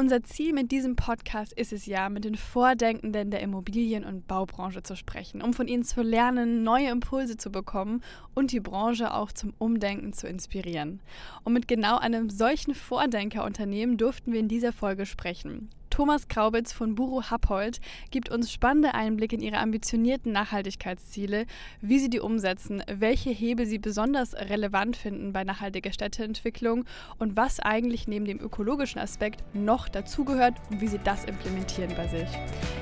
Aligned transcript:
Unser 0.00 0.22
Ziel 0.22 0.54
mit 0.54 0.72
diesem 0.72 0.96
Podcast 0.96 1.52
ist 1.52 1.74
es 1.74 1.84
ja, 1.84 2.08
mit 2.08 2.24
den 2.24 2.34
Vordenkenden 2.34 3.30
der 3.30 3.40
Immobilien- 3.40 4.06
und 4.06 4.26
Baubranche 4.26 4.82
zu 4.82 4.96
sprechen, 4.96 5.42
um 5.42 5.52
von 5.52 5.68
ihnen 5.68 5.84
zu 5.84 6.00
lernen, 6.00 6.62
neue 6.62 6.88
Impulse 6.88 7.36
zu 7.36 7.52
bekommen 7.52 8.02
und 8.34 8.50
die 8.50 8.60
Branche 8.60 9.12
auch 9.12 9.30
zum 9.30 9.52
Umdenken 9.58 10.14
zu 10.14 10.26
inspirieren. 10.26 11.00
Und 11.44 11.52
mit 11.52 11.68
genau 11.68 11.98
einem 11.98 12.30
solchen 12.30 12.74
Vordenkerunternehmen 12.74 13.98
durften 13.98 14.32
wir 14.32 14.40
in 14.40 14.48
dieser 14.48 14.72
Folge 14.72 15.04
sprechen. 15.04 15.68
Thomas 16.00 16.28
Kraubitz 16.28 16.72
von 16.72 16.94
Buro 16.94 17.24
Happold 17.30 17.78
gibt 18.10 18.30
uns 18.30 18.50
spannende 18.50 18.94
Einblicke 18.94 19.36
in 19.36 19.42
ihre 19.42 19.58
ambitionierten 19.58 20.32
Nachhaltigkeitsziele, 20.32 21.44
wie 21.82 21.98
sie 21.98 22.08
die 22.08 22.20
umsetzen, 22.20 22.82
welche 22.90 23.28
Hebel 23.28 23.66
sie 23.66 23.78
besonders 23.78 24.34
relevant 24.34 24.96
finden 24.96 25.34
bei 25.34 25.44
nachhaltiger 25.44 25.92
Städteentwicklung 25.92 26.86
und 27.18 27.36
was 27.36 27.60
eigentlich 27.60 28.08
neben 28.08 28.24
dem 28.24 28.40
ökologischen 28.40 28.98
Aspekt 28.98 29.44
noch 29.52 29.90
dazugehört 29.90 30.54
und 30.70 30.80
wie 30.80 30.86
sie 30.86 31.00
das 31.04 31.26
implementieren 31.26 31.94
bei 31.94 32.08
sich. 32.08 32.30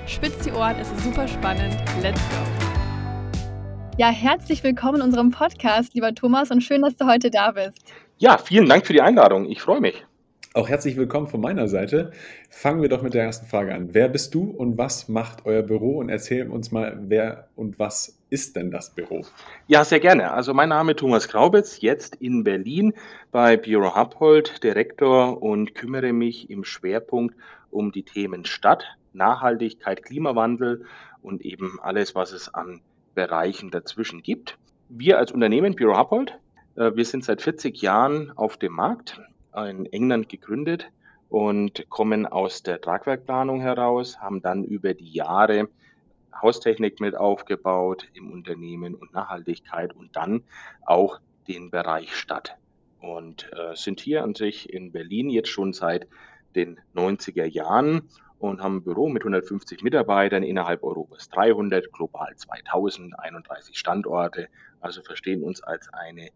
Spitzt 0.06 0.46
die 0.46 0.52
Ohren, 0.52 0.76
es 0.76 0.88
ist 0.92 1.02
super 1.02 1.26
spannend. 1.26 1.74
Let's 2.00 2.20
go! 2.28 2.36
Ja, 3.96 4.10
herzlich 4.10 4.62
willkommen 4.62 4.98
in 4.98 5.02
unserem 5.02 5.32
Podcast, 5.32 5.92
lieber 5.94 6.14
Thomas, 6.14 6.52
und 6.52 6.60
schön, 6.60 6.82
dass 6.82 6.94
du 6.94 7.06
heute 7.06 7.32
da 7.32 7.50
bist. 7.50 7.82
Ja, 8.18 8.38
vielen 8.38 8.68
Dank 8.68 8.86
für 8.86 8.92
die 8.92 9.02
Einladung. 9.02 9.50
Ich 9.50 9.60
freue 9.60 9.80
mich. 9.80 10.04
Auch 10.54 10.70
herzlich 10.70 10.96
willkommen 10.96 11.26
von 11.26 11.42
meiner 11.42 11.68
Seite. 11.68 12.10
Fangen 12.48 12.80
wir 12.80 12.88
doch 12.88 13.02
mit 13.02 13.12
der 13.12 13.22
ersten 13.22 13.46
Frage 13.46 13.74
an. 13.74 13.92
Wer 13.92 14.08
bist 14.08 14.34
du 14.34 14.44
und 14.44 14.78
was 14.78 15.06
macht 15.06 15.44
euer 15.44 15.62
Büro? 15.62 15.98
Und 15.98 16.08
erzähl 16.08 16.48
uns 16.48 16.72
mal, 16.72 16.98
wer 17.02 17.48
und 17.54 17.78
was 17.78 18.18
ist 18.30 18.56
denn 18.56 18.70
das 18.70 18.94
Büro? 18.94 19.26
Ja, 19.66 19.84
sehr 19.84 20.00
gerne. 20.00 20.32
Also 20.32 20.54
mein 20.54 20.70
Name 20.70 20.92
ist 20.92 21.00
Thomas 21.00 21.28
Graubitz, 21.28 21.82
jetzt 21.82 22.16
in 22.16 22.44
Berlin 22.44 22.94
bei 23.30 23.58
Büro 23.58 23.94
Happold, 23.94 24.64
Direktor 24.64 25.42
und 25.42 25.74
kümmere 25.74 26.14
mich 26.14 26.48
im 26.48 26.64
Schwerpunkt 26.64 27.36
um 27.70 27.92
die 27.92 28.04
Themen 28.04 28.46
Stadt, 28.46 28.84
Nachhaltigkeit, 29.12 30.02
Klimawandel 30.02 30.86
und 31.20 31.42
eben 31.42 31.78
alles, 31.82 32.14
was 32.14 32.32
es 32.32 32.54
an 32.54 32.80
Bereichen 33.14 33.70
dazwischen 33.70 34.22
gibt. 34.22 34.56
Wir 34.88 35.18
als 35.18 35.30
Unternehmen 35.30 35.74
Büro 35.74 35.94
Happold, 35.94 36.38
äh, 36.76 36.92
wir 36.94 37.04
sind 37.04 37.22
seit 37.22 37.42
40 37.42 37.82
Jahren 37.82 38.32
auf 38.34 38.56
dem 38.56 38.72
Markt 38.72 39.20
in 39.54 39.86
England 39.86 40.28
gegründet 40.28 40.90
und 41.28 41.88
kommen 41.88 42.26
aus 42.26 42.62
der 42.62 42.80
Tragwerkplanung 42.80 43.60
heraus, 43.60 44.20
haben 44.20 44.40
dann 44.40 44.64
über 44.64 44.94
die 44.94 45.12
Jahre 45.12 45.68
Haustechnik 46.40 47.00
mit 47.00 47.16
aufgebaut 47.16 48.08
im 48.14 48.30
Unternehmen 48.30 48.94
und 48.94 49.12
Nachhaltigkeit 49.12 49.94
und 49.94 50.14
dann 50.16 50.42
auch 50.86 51.20
den 51.48 51.70
Bereich 51.70 52.14
Stadt. 52.14 52.56
Und 53.00 53.50
äh, 53.52 53.74
sind 53.74 54.00
hier 54.00 54.22
an 54.22 54.34
sich 54.34 54.72
in 54.72 54.92
Berlin 54.92 55.30
jetzt 55.30 55.48
schon 55.48 55.72
seit 55.72 56.06
den 56.54 56.80
90er 56.94 57.44
Jahren 57.44 58.08
und 58.38 58.62
haben 58.62 58.76
ein 58.76 58.84
Büro 58.84 59.08
mit 59.08 59.22
150 59.22 59.82
Mitarbeitern 59.82 60.42
innerhalb 60.42 60.82
Europas 60.82 61.28
300, 61.30 61.92
global 61.92 62.34
2000, 62.36 63.18
31 63.18 63.76
Standorte. 63.78 64.48
Also 64.80 65.02
verstehen 65.02 65.42
uns 65.42 65.62
als 65.62 65.92
eine 65.92 66.30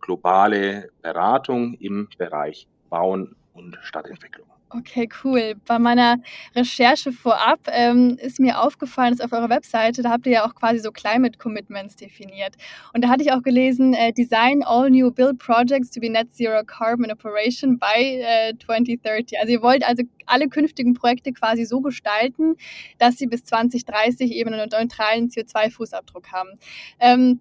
globale 0.00 0.90
Beratung 1.02 1.74
im 1.74 2.08
Bereich 2.18 2.66
Bauen 2.88 3.36
und 3.54 3.78
Stadtentwicklung. 3.82 4.46
Okay, 4.68 5.08
cool. 5.22 5.54
Bei 5.64 5.78
meiner 5.78 6.16
Recherche 6.56 7.12
vorab 7.12 7.60
ähm, 7.68 8.18
ist 8.20 8.40
mir 8.40 8.60
aufgefallen, 8.60 9.16
dass 9.16 9.24
auf 9.24 9.32
eurer 9.32 9.48
Webseite, 9.48 10.02
da 10.02 10.10
habt 10.10 10.26
ihr 10.26 10.32
ja 10.32 10.46
auch 10.46 10.56
quasi 10.56 10.80
so 10.80 10.90
Climate 10.90 11.38
Commitments 11.38 11.94
definiert. 11.94 12.56
Und 12.92 13.04
da 13.04 13.08
hatte 13.08 13.22
ich 13.22 13.32
auch 13.32 13.42
gelesen, 13.42 13.94
äh, 13.94 14.12
Design 14.12 14.64
all 14.64 14.90
new 14.90 15.12
build 15.12 15.38
projects 15.38 15.90
to 15.90 16.00
be 16.00 16.10
net 16.10 16.34
zero 16.34 16.64
carbon 16.64 17.12
operation 17.12 17.78
by 17.78 18.20
äh, 18.20 18.54
2030. 18.58 19.38
Also 19.38 19.52
ihr 19.52 19.62
wollt 19.62 19.86
also 19.86 20.02
alle 20.26 20.48
künftigen 20.48 20.94
Projekte 20.94 21.32
quasi 21.32 21.64
so 21.64 21.80
gestalten, 21.80 22.56
dass 22.98 23.18
sie 23.18 23.28
bis 23.28 23.44
2030 23.44 24.32
eben 24.32 24.52
einen 24.52 24.68
neutralen 24.68 25.28
CO2-Fußabdruck 25.28 26.32
haben. 26.32 26.58
Ähm, 26.98 27.40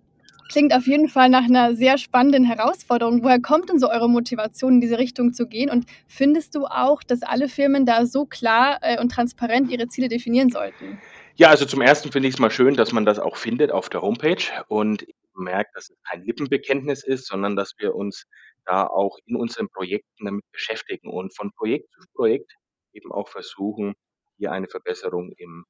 Klingt 0.50 0.74
auf 0.74 0.86
jeden 0.86 1.10
Fall 1.10 1.30
nach 1.30 1.46
einer 1.46 1.76
sehr 1.76 1.98
spannenden 1.98 2.44
Herausforderung. 2.44 3.24
Woher 3.24 3.42
kommt 3.42 3.70
denn 3.70 3.80
so 3.80 3.90
eure 3.90 4.10
Motivation, 4.10 4.76
in 4.76 4.82
diese 4.82 5.00
Richtung 5.00 5.34
zu 5.34 5.48
gehen? 5.48 5.70
Und 5.70 5.86
findest 6.08 6.56
du 6.56 6.66
auch, 6.66 7.02
dass 7.04 7.24
alle 7.24 7.50
Firmen 7.50 7.86
da 7.86 8.06
so 8.06 8.26
klar 8.26 8.80
äh, 8.82 9.00
und 9.00 9.12
transparent 9.12 9.72
ihre 9.72 9.88
Ziele 9.88 10.08
definieren 10.08 10.50
sollten? 10.50 11.00
Ja, 11.36 11.50
also 11.50 11.66
zum 11.66 11.82
ersten 11.82 12.12
finde 12.12 12.30
ich 12.30 12.36
es 12.36 12.40
mal 12.40 12.52
schön, 12.52 12.76
dass 12.76 12.94
man 12.94 13.06
das 13.06 13.20
auch 13.20 13.36
findet 13.36 13.72
auf 13.72 13.90
der 13.90 14.02
Homepage 14.02 14.44
und 14.68 15.06
merkt, 15.34 15.76
dass 15.76 15.90
es 15.90 15.98
kein 16.10 16.24
Lippenbekenntnis 16.24 17.04
ist, 17.04 17.28
sondern 17.28 17.56
dass 17.56 17.74
wir 17.78 17.96
uns 17.96 18.26
da 18.66 18.88
auch 18.88 19.18
in 19.26 19.36
unseren 19.36 19.68
Projekten 19.70 20.26
damit 20.26 20.46
beschäftigen 20.52 21.10
und 21.10 21.36
von 21.36 21.52
Projekt 21.52 21.92
zu 21.92 22.08
Projekt 22.14 22.54
eben 22.94 23.12
auch 23.12 23.28
versuchen, 23.28 23.96
hier 24.38 24.52
eine 24.52 24.68
Verbesserung 24.68 25.34
im 25.38 25.66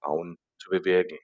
Bauen 0.00 0.36
zu 0.58 0.70
bewirken. 0.70 1.18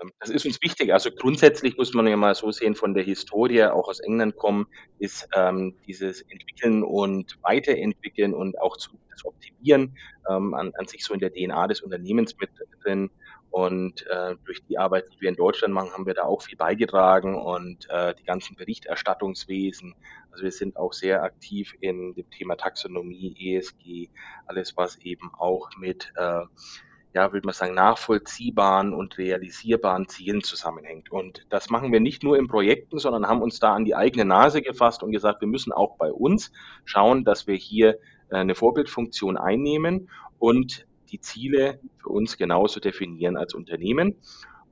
Ähm, 0.00 0.12
das 0.20 0.30
ist 0.30 0.46
uns 0.46 0.60
wichtig. 0.62 0.92
Also 0.92 1.10
grundsätzlich 1.10 1.76
muss 1.76 1.94
man 1.94 2.06
ja 2.06 2.16
mal 2.16 2.34
so 2.34 2.50
sehen, 2.50 2.74
von 2.74 2.94
der 2.94 3.04
Historie, 3.04 3.64
auch 3.64 3.88
aus 3.88 4.00
England 4.00 4.36
kommen, 4.36 4.66
ist 4.98 5.28
ähm, 5.34 5.76
dieses 5.86 6.22
Entwickeln 6.22 6.82
und 6.82 7.38
Weiterentwickeln 7.42 8.34
und 8.34 8.60
auch 8.60 8.76
zu, 8.76 8.98
das 9.10 9.24
Optimieren 9.24 9.96
ähm, 10.28 10.54
an, 10.54 10.72
an 10.76 10.86
sich 10.86 11.04
so 11.04 11.14
in 11.14 11.20
der 11.20 11.32
DNA 11.32 11.68
des 11.68 11.80
Unternehmens 11.82 12.36
mit 12.38 12.50
drin. 12.82 13.10
Und 13.50 14.04
äh, 14.08 14.34
durch 14.44 14.64
die 14.64 14.78
Arbeit, 14.78 15.04
die 15.12 15.20
wir 15.20 15.28
in 15.28 15.36
Deutschland 15.36 15.72
machen, 15.72 15.92
haben 15.92 16.06
wir 16.06 16.14
da 16.14 16.24
auch 16.24 16.42
viel 16.42 16.56
beigetragen 16.56 17.40
und 17.40 17.88
äh, 17.88 18.12
die 18.16 18.24
ganzen 18.24 18.56
Berichterstattungswesen. 18.56 19.94
Also 20.32 20.42
wir 20.42 20.50
sind 20.50 20.76
auch 20.76 20.92
sehr 20.92 21.22
aktiv 21.22 21.72
in 21.78 22.14
dem 22.14 22.28
Thema 22.30 22.56
Taxonomie, 22.56 23.36
ESG, 23.38 24.08
alles 24.46 24.76
was 24.76 24.96
eben 25.02 25.30
auch 25.38 25.70
mit 25.78 26.12
äh, 26.16 26.40
ja, 27.14 27.32
würde 27.32 27.46
man 27.46 27.54
sagen, 27.54 27.74
nachvollziehbaren 27.74 28.92
und 28.92 29.18
realisierbaren 29.18 30.08
Zielen 30.08 30.42
zusammenhängt. 30.42 31.12
Und 31.12 31.46
das 31.48 31.70
machen 31.70 31.92
wir 31.92 32.00
nicht 32.00 32.24
nur 32.24 32.36
in 32.36 32.48
Projekten, 32.48 32.98
sondern 32.98 33.28
haben 33.28 33.40
uns 33.40 33.60
da 33.60 33.72
an 33.72 33.84
die 33.84 33.94
eigene 33.94 34.24
Nase 34.24 34.62
gefasst 34.62 35.02
und 35.04 35.12
gesagt, 35.12 35.40
wir 35.40 35.48
müssen 35.48 35.72
auch 35.72 35.96
bei 35.96 36.12
uns 36.12 36.50
schauen, 36.84 37.24
dass 37.24 37.46
wir 37.46 37.54
hier 37.54 37.98
äh, 38.30 38.36
eine 38.36 38.56
Vorbildfunktion 38.56 39.36
einnehmen 39.36 40.10
und 40.40 40.86
die 41.10 41.20
Ziele 41.20 41.78
für 42.02 42.08
uns 42.08 42.36
genauso 42.36 42.80
definieren 42.80 43.36
als 43.36 43.54
Unternehmen 43.54 44.16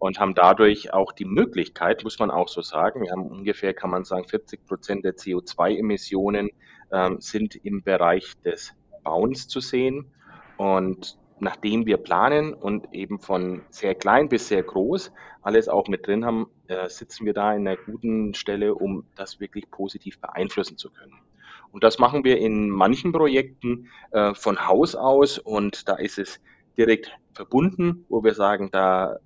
und 0.00 0.18
haben 0.18 0.34
dadurch 0.34 0.92
auch 0.92 1.12
die 1.12 1.24
Möglichkeit, 1.24 2.02
muss 2.02 2.18
man 2.18 2.32
auch 2.32 2.48
so 2.48 2.60
sagen, 2.60 3.02
wir 3.02 3.12
haben 3.12 3.28
ungefähr, 3.28 3.72
kann 3.72 3.90
man 3.90 4.04
sagen, 4.04 4.26
40 4.26 4.66
Prozent 4.66 5.04
der 5.04 5.14
CO2-Emissionen 5.14 6.50
ähm, 6.90 7.20
sind 7.20 7.54
im 7.54 7.84
Bereich 7.84 8.32
des 8.44 8.74
Bauens 9.04 9.46
zu 9.46 9.60
sehen. 9.60 10.06
Und 10.56 11.16
nachdem 11.42 11.86
wir 11.86 11.96
planen 11.96 12.54
und 12.54 12.94
eben 12.94 13.18
von 13.18 13.62
sehr 13.68 13.96
klein 13.96 14.28
bis 14.28 14.46
sehr 14.46 14.62
groß 14.62 15.12
alles 15.42 15.68
auch 15.68 15.88
mit 15.88 16.06
drin 16.06 16.24
haben, 16.24 16.46
äh, 16.68 16.88
sitzen 16.88 17.26
wir 17.26 17.34
da 17.34 17.52
in 17.52 17.66
einer 17.66 17.76
guten 17.76 18.32
Stelle, 18.34 18.76
um 18.76 19.04
das 19.16 19.40
wirklich 19.40 19.68
positiv 19.70 20.20
beeinflussen 20.20 20.78
zu 20.78 20.88
können. 20.90 21.18
Und 21.72 21.82
das 21.82 21.98
machen 21.98 22.22
wir 22.22 22.38
in 22.38 22.70
manchen 22.70 23.10
Projekten 23.10 23.90
äh, 24.12 24.34
von 24.34 24.68
Haus 24.68 24.94
aus 24.94 25.38
und 25.38 25.88
da 25.88 25.96
ist 25.96 26.18
es 26.18 26.40
direkt 26.78 27.10
verbunden, 27.34 28.06
wo 28.08 28.22
wir 28.22 28.34
sagen, 28.34 28.70
da 28.70 29.18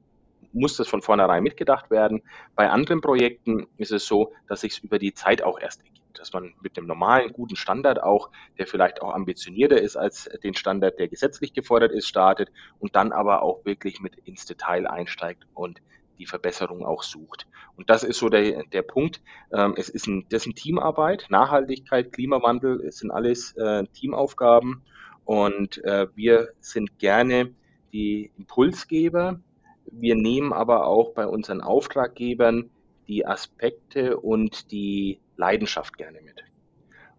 muss 0.53 0.79
das 0.79 0.89
von 0.89 1.03
vornherein 1.03 1.43
mitgedacht 1.43 1.91
werden. 1.91 2.23
Bei 2.55 2.71
anderen 2.71 3.03
Projekten 3.03 3.67
ist 3.77 3.93
es 3.93 4.07
so, 4.07 4.33
dass 4.49 4.63
sich 4.63 4.73
es 4.73 4.79
über 4.79 4.99
die 4.99 5.13
Zeit 5.13 5.43
auch 5.43 5.61
erst 5.61 5.85
ergibt 5.85 6.06
dass 6.27 6.33
man 6.33 6.55
mit 6.61 6.77
einem 6.77 6.89
normalen, 6.89 7.33
guten 7.33 7.57
Standard 7.57 8.03
auch, 8.03 8.31
der 8.59 8.67
vielleicht 8.67 9.01
auch 9.01 9.15
ambitionierter 9.15 9.81
ist 9.81 9.97
als 9.97 10.29
den 10.43 10.55
Standard, 10.55 10.99
der 10.99 11.09
gesetzlich 11.09 11.53
gefordert 11.53 11.93
ist, 11.93 12.09
startet 12.09 12.51
und 12.81 12.97
dann 12.97 13.13
aber 13.13 13.43
auch 13.43 13.65
wirklich 13.65 14.01
mit 14.01 14.17
ins 14.25 14.45
Detail 14.45 14.89
einsteigt 14.89 15.47
und 15.55 15.81
die 16.19 16.27
Verbesserung 16.27 16.85
auch 16.85 17.03
sucht. 17.03 17.47
Und 17.77 17.91
das 17.91 18.03
ist 18.03 18.19
so 18.19 18.29
der, 18.29 18.65
der 18.65 18.83
Punkt. 18.83 19.21
Ähm, 19.53 19.75
es 19.77 19.89
ist 19.89 20.07
ein, 20.07 20.27
das 20.31 20.43
ist 20.43 20.47
eine 20.47 20.55
Teamarbeit, 20.55 21.27
Nachhaltigkeit, 21.29 22.13
Klimawandel, 22.13 22.91
sind 22.91 23.11
alles 23.11 23.53
äh, 23.53 23.85
Teamaufgaben 23.93 24.83
und 25.25 25.85
äh, 25.85 26.09
wir 26.17 26.49
sind 26.61 26.99
gerne 26.99 27.55
die 27.93 28.33
Impulsgeber. 28.37 29.41
Wir 29.85 30.17
nehmen 30.17 30.53
aber 30.53 30.87
auch 30.87 31.13
bei 31.13 31.27
unseren 31.27 31.61
Auftraggebern 31.61 32.71
die 33.07 33.27
Aspekte 33.27 34.17
und 34.17 34.73
die 34.73 35.21
Leidenschaft 35.37 35.97
gerne 35.97 36.21
mit. 36.23 36.45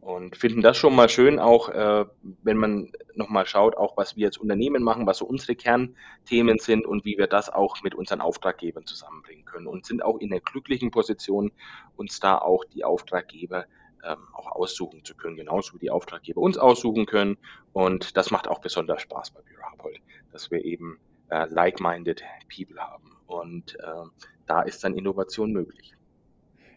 und 0.02 0.38
finden 0.38 0.62
das 0.62 0.78
schon 0.78 0.96
mal 0.96 1.10
schön, 1.10 1.38
auch 1.38 1.68
äh, 1.68 2.06
wenn 2.44 2.58
man 2.58 2.92
nochmal 3.14 3.46
schaut, 3.46 3.76
auch 3.76 3.98
was 3.98 4.16
wir 4.16 4.28
als 4.28 4.38
Unternehmen 4.38 4.82
machen, 4.82 5.06
was 5.06 5.18
so 5.18 5.26
unsere 5.26 5.56
Kernthemen 5.56 6.60
sind 6.60 6.86
und 6.86 7.04
wie 7.04 7.18
wir 7.18 7.28
das 7.28 7.50
auch 7.50 7.84
mit 7.84 7.94
unseren 7.94 8.22
Auftraggebern 8.22 8.86
zusammenbringen 8.86 9.44
können 9.44 9.68
und 9.68 9.86
sind 9.86 10.04
auch 10.04 10.18
in 10.20 10.30
der 10.30 10.40
glücklichen 10.40 10.92
Position, 10.92 11.52
uns 11.98 12.22
da 12.22 12.38
auch 12.38 12.64
die 12.64 12.86
Auftraggeber 12.86 13.66
ähm, 14.06 14.28
auch 14.34 14.52
aussuchen 14.52 15.04
zu 15.04 15.16
können, 15.16 15.36
genauso 15.36 15.74
wie 15.74 15.80
die 15.80 15.92
Auftraggeber 15.92 16.40
uns 16.40 16.58
aussuchen 16.58 17.06
können. 17.06 17.38
Und 17.74 18.16
das 18.16 18.32
macht 18.32 18.48
auch 18.48 18.60
besonders 18.60 19.02
Spaß 19.02 19.32
bei 19.32 19.42
Büro 19.42 19.64
Hapold, 19.64 20.00
dass 20.32 20.52
wir 20.52 20.64
eben 20.64 21.00
äh, 21.30 21.48
like-minded 21.50 22.24
People 22.56 22.80
haben. 22.80 23.18
Und 23.26 23.76
äh, 23.80 24.06
da 24.46 24.62
ist 24.62 24.86
dann 24.86 24.96
Innovation 24.96 25.52
möglich. 25.52 25.97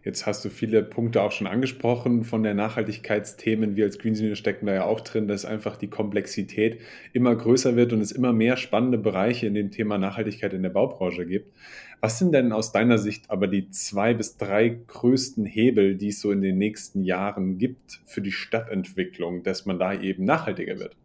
Jetzt 0.02 0.24
hast 0.24 0.42
du 0.46 0.48
viele 0.48 0.82
Punkte 0.82 1.20
auch 1.20 1.30
schon 1.30 1.46
angesprochen 1.46 2.24
von 2.24 2.42
der 2.42 2.54
Nachhaltigkeitsthemen. 2.54 3.76
Wir 3.76 3.84
als 3.84 3.98
Green 3.98 4.14
Green 4.14 4.34
stecken 4.34 4.64
da 4.64 4.72
ja 4.72 4.84
auch 4.84 5.02
drin, 5.02 5.28
dass 5.28 5.44
einfach 5.44 5.76
die 5.76 5.90
Komplexität 5.90 6.80
immer 7.12 7.36
größer 7.36 7.76
wird 7.76 7.92
und 7.92 8.00
es 8.00 8.10
immer 8.10 8.32
mehr 8.32 8.56
spannende 8.56 8.96
Bereiche 8.96 9.46
in 9.46 9.52
dem 9.52 9.70
Thema 9.70 9.98
Nachhaltigkeit 9.98 10.54
in 10.54 10.62
der 10.62 10.70
Baubranche 10.70 11.26
gibt. 11.26 11.52
Was 12.00 12.18
sind 12.18 12.32
denn 12.32 12.52
aus 12.52 12.72
deiner 12.72 12.96
Sicht 12.96 13.30
aber 13.30 13.46
die 13.46 13.68
zwei 13.68 14.14
bis 14.14 14.38
drei 14.38 14.70
größten 14.86 15.44
Hebel, 15.44 15.96
die 15.96 16.08
es 16.08 16.20
so 16.22 16.32
in 16.32 16.40
den 16.40 16.56
nächsten 16.56 17.04
Jahren 17.04 17.58
gibt 17.58 18.00
für 18.06 18.22
die 18.22 18.32
Stadtentwicklung, 18.32 19.42
dass 19.42 19.66
man 19.66 19.78
da 19.78 19.92
eben 19.92 20.24
nachhaltiger 20.24 20.78
wird? 20.78 20.96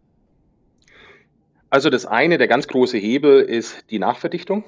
Also 1.69 1.89
das 1.89 2.05
eine, 2.05 2.37
der 2.37 2.47
ganz 2.47 2.69
große 2.69 2.97
Hebel 2.97 3.41
ist 3.41 3.83
die 3.89 3.99
Nachverdichtung. 3.99 4.63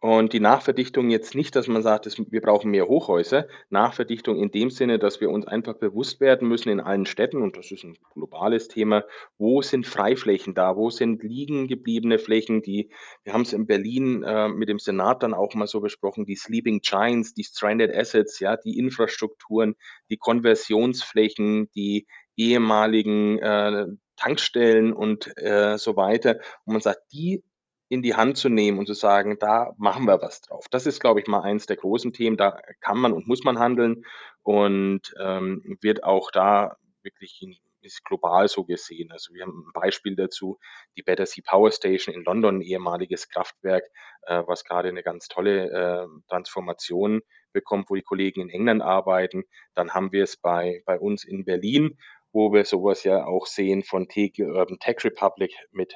Und 0.00 0.32
die 0.32 0.38
Nachverdichtung 0.38 1.10
jetzt 1.10 1.34
nicht, 1.34 1.56
dass 1.56 1.66
man 1.66 1.82
sagt, 1.82 2.06
wir 2.06 2.40
brauchen 2.40 2.70
mehr 2.70 2.86
Hochhäuser. 2.86 3.48
Nachverdichtung 3.68 4.40
in 4.40 4.52
dem 4.52 4.70
Sinne, 4.70 5.00
dass 5.00 5.20
wir 5.20 5.28
uns 5.28 5.44
einfach 5.44 5.74
bewusst 5.74 6.20
werden 6.20 6.46
müssen 6.46 6.68
in 6.68 6.78
allen 6.78 7.04
Städten, 7.04 7.42
und 7.42 7.56
das 7.56 7.72
ist 7.72 7.82
ein 7.82 7.98
globales 8.14 8.68
Thema, 8.68 9.04
wo 9.38 9.60
sind 9.60 9.88
Freiflächen 9.88 10.54
da, 10.54 10.76
wo 10.76 10.90
sind 10.90 11.24
liegen 11.24 11.66
gebliebene 11.66 12.20
Flächen, 12.20 12.62
die, 12.62 12.90
wir 13.24 13.32
haben 13.32 13.42
es 13.42 13.52
in 13.52 13.66
Berlin 13.66 14.22
äh, 14.22 14.48
mit 14.48 14.68
dem 14.68 14.78
Senat 14.78 15.24
dann 15.24 15.34
auch 15.34 15.54
mal 15.54 15.66
so 15.66 15.80
besprochen, 15.80 16.26
die 16.26 16.36
Sleeping 16.36 16.78
Giants, 16.80 17.34
die 17.34 17.42
Stranded 17.42 17.92
Assets, 17.92 18.38
ja, 18.38 18.56
die 18.56 18.78
Infrastrukturen, 18.78 19.74
die 20.10 20.16
Konversionsflächen, 20.16 21.70
die 21.72 22.06
ehemaligen 22.36 23.40
äh, 23.40 23.86
Tankstellen 24.14 24.92
und 24.92 25.36
äh, 25.38 25.76
so 25.76 25.96
weiter. 25.96 26.38
Und 26.64 26.74
man 26.74 26.82
sagt, 26.82 27.00
die 27.12 27.42
in 27.88 28.02
die 28.02 28.14
Hand 28.14 28.36
zu 28.36 28.48
nehmen 28.48 28.78
und 28.78 28.86
zu 28.86 28.94
sagen, 28.94 29.38
da 29.38 29.74
machen 29.78 30.04
wir 30.04 30.20
was 30.20 30.40
drauf. 30.42 30.66
Das 30.70 30.86
ist, 30.86 31.00
glaube 31.00 31.20
ich, 31.20 31.26
mal 31.26 31.40
eins 31.40 31.66
der 31.66 31.76
großen 31.76 32.12
Themen. 32.12 32.36
Da 32.36 32.60
kann 32.80 32.98
man 32.98 33.12
und 33.12 33.26
muss 33.26 33.44
man 33.44 33.58
handeln 33.58 34.04
und 34.42 35.14
ähm, 35.20 35.78
wird 35.80 36.04
auch 36.04 36.30
da 36.30 36.76
wirklich 37.02 37.40
in, 37.40 37.56
ist 37.80 38.04
global 38.04 38.48
so 38.48 38.64
gesehen. 38.64 39.10
Also 39.12 39.32
wir 39.32 39.42
haben 39.42 39.64
ein 39.66 39.72
Beispiel 39.72 40.16
dazu, 40.16 40.58
die 40.96 41.02
Battersea 41.02 41.42
Power 41.46 41.70
Station 41.70 42.14
in 42.14 42.24
London, 42.24 42.58
ein 42.58 42.62
ehemaliges 42.62 43.28
Kraftwerk, 43.28 43.84
äh, 44.22 44.42
was 44.46 44.64
gerade 44.64 44.88
eine 44.88 45.02
ganz 45.02 45.28
tolle 45.28 45.70
äh, 45.70 46.06
Transformation 46.28 47.22
bekommt, 47.52 47.88
wo 47.88 47.94
die 47.94 48.02
Kollegen 48.02 48.42
in 48.42 48.50
England 48.50 48.82
arbeiten. 48.82 49.44
Dann 49.74 49.94
haben 49.94 50.12
wir 50.12 50.24
es 50.24 50.36
bei, 50.36 50.82
bei 50.84 50.98
uns 50.98 51.24
in 51.24 51.44
Berlin, 51.44 51.98
wo 52.32 52.52
wir 52.52 52.64
sowas 52.64 53.04
ja 53.04 53.24
auch 53.24 53.46
sehen 53.46 53.82
von 53.82 54.08
Tegel 54.08 54.50
Urban 54.50 54.78
Tech 54.78 55.02
Republic 55.04 55.54
mit 55.70 55.94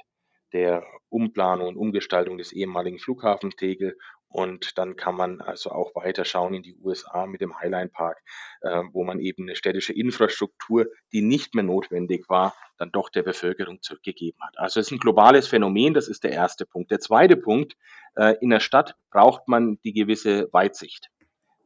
der 0.52 0.84
Umplanung 1.08 1.68
und 1.68 1.76
Umgestaltung 1.76 2.38
des 2.38 2.52
ehemaligen 2.52 2.98
Flughafens 2.98 3.56
Tegel. 3.56 3.96
Und 4.28 4.78
dann 4.78 4.96
kann 4.96 5.14
man 5.14 5.42
also 5.42 5.70
auch 5.70 5.94
weiter 5.94 6.24
schauen 6.24 6.54
in 6.54 6.62
die 6.62 6.74
USA 6.76 7.26
mit 7.26 7.42
dem 7.42 7.58
Highline 7.58 7.90
Park, 7.90 8.18
äh, 8.62 8.82
wo 8.92 9.04
man 9.04 9.20
eben 9.20 9.42
eine 9.42 9.56
städtische 9.56 9.92
Infrastruktur, 9.92 10.86
die 11.12 11.20
nicht 11.20 11.54
mehr 11.54 11.64
notwendig 11.64 12.30
war, 12.30 12.54
dann 12.78 12.90
doch 12.92 13.10
der 13.10 13.22
Bevölkerung 13.22 13.82
zurückgegeben 13.82 14.40
hat. 14.42 14.58
Also 14.58 14.80
es 14.80 14.86
ist 14.86 14.92
ein 14.92 14.98
globales 14.98 15.48
Phänomen, 15.48 15.92
das 15.92 16.08
ist 16.08 16.24
der 16.24 16.32
erste 16.32 16.64
Punkt. 16.64 16.90
Der 16.90 17.00
zweite 17.00 17.36
Punkt, 17.36 17.76
äh, 18.16 18.36
in 18.40 18.48
der 18.48 18.60
Stadt 18.60 18.96
braucht 19.10 19.48
man 19.48 19.78
die 19.84 19.92
gewisse 19.92 20.48
Weitsicht. 20.52 21.10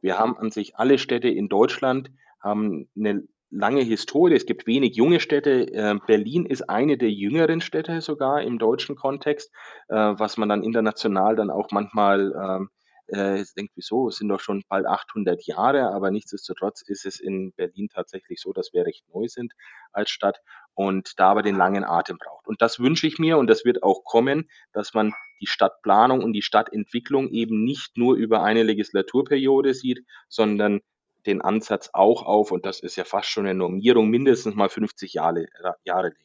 Wir 0.01 0.19
haben 0.19 0.37
an 0.37 0.51
sich 0.51 0.75
alle 0.75 0.97
Städte 0.97 1.29
in 1.29 1.47
Deutschland 1.47 2.11
haben 2.41 2.89
eine 2.95 3.23
lange 3.49 3.81
Historie. 3.81 4.35
Es 4.35 4.45
gibt 4.45 4.67
wenig 4.67 4.95
junge 4.95 5.19
Städte. 5.19 5.71
Äh, 5.73 5.99
Berlin 6.05 6.45
ist 6.45 6.69
eine 6.69 6.97
der 6.97 7.11
jüngeren 7.11 7.61
Städte 7.61 8.01
sogar 8.01 8.41
im 8.41 8.59
deutschen 8.59 8.95
Kontext, 8.95 9.51
äh, 9.89 9.95
was 9.95 10.37
man 10.37 10.49
dann 10.49 10.63
international 10.63 11.35
dann 11.35 11.49
auch 11.49 11.69
manchmal 11.71 12.33
ähm, 12.35 12.69
äh, 13.07 13.45
denkt, 13.55 13.73
wieso, 13.75 14.09
es 14.09 14.17
sind 14.17 14.27
doch 14.27 14.41
schon 14.41 14.63
bald 14.67 14.85
800 14.85 15.45
Jahre, 15.45 15.91
aber 15.93 16.11
nichtsdestotrotz 16.11 16.81
ist 16.81 17.05
es 17.05 17.19
in 17.19 17.53
Berlin 17.53 17.87
tatsächlich 17.93 18.41
so, 18.41 18.51
dass 18.51 18.73
wir 18.73 18.85
recht 18.85 19.05
neu 19.13 19.27
sind 19.27 19.53
als 19.93 20.09
Stadt 20.09 20.41
und 20.73 21.13
da 21.17 21.29
aber 21.29 21.41
den 21.41 21.55
langen 21.55 21.85
Atem 21.85 22.17
braucht. 22.17 22.47
Und 22.47 22.61
das 22.61 22.79
wünsche 22.79 23.07
ich 23.07 23.17
mir 23.17 23.37
und 23.37 23.47
das 23.47 23.63
wird 23.63 23.81
auch 23.81 24.03
kommen, 24.03 24.49
dass 24.73 24.93
man 24.93 25.13
die 25.39 25.47
Stadtplanung 25.47 26.21
und 26.21 26.33
die 26.33 26.41
Stadtentwicklung 26.41 27.29
eben 27.29 27.63
nicht 27.63 27.97
nur 27.97 28.15
über 28.15 28.43
eine 28.43 28.63
Legislaturperiode 28.63 29.73
sieht, 29.73 30.05
sondern 30.27 30.81
den 31.27 31.41
Ansatz 31.41 31.89
auch 31.93 32.23
auf, 32.23 32.51
und 32.51 32.65
das 32.65 32.79
ist 32.79 32.95
ja 32.95 33.03
fast 33.03 33.29
schon 33.29 33.45
eine 33.45 33.57
Normierung, 33.57 34.09
mindestens 34.09 34.55
mal 34.55 34.69
50 34.69 35.13
Jahre, 35.13 35.47
Jahre 35.83 36.09
legt. 36.09 36.21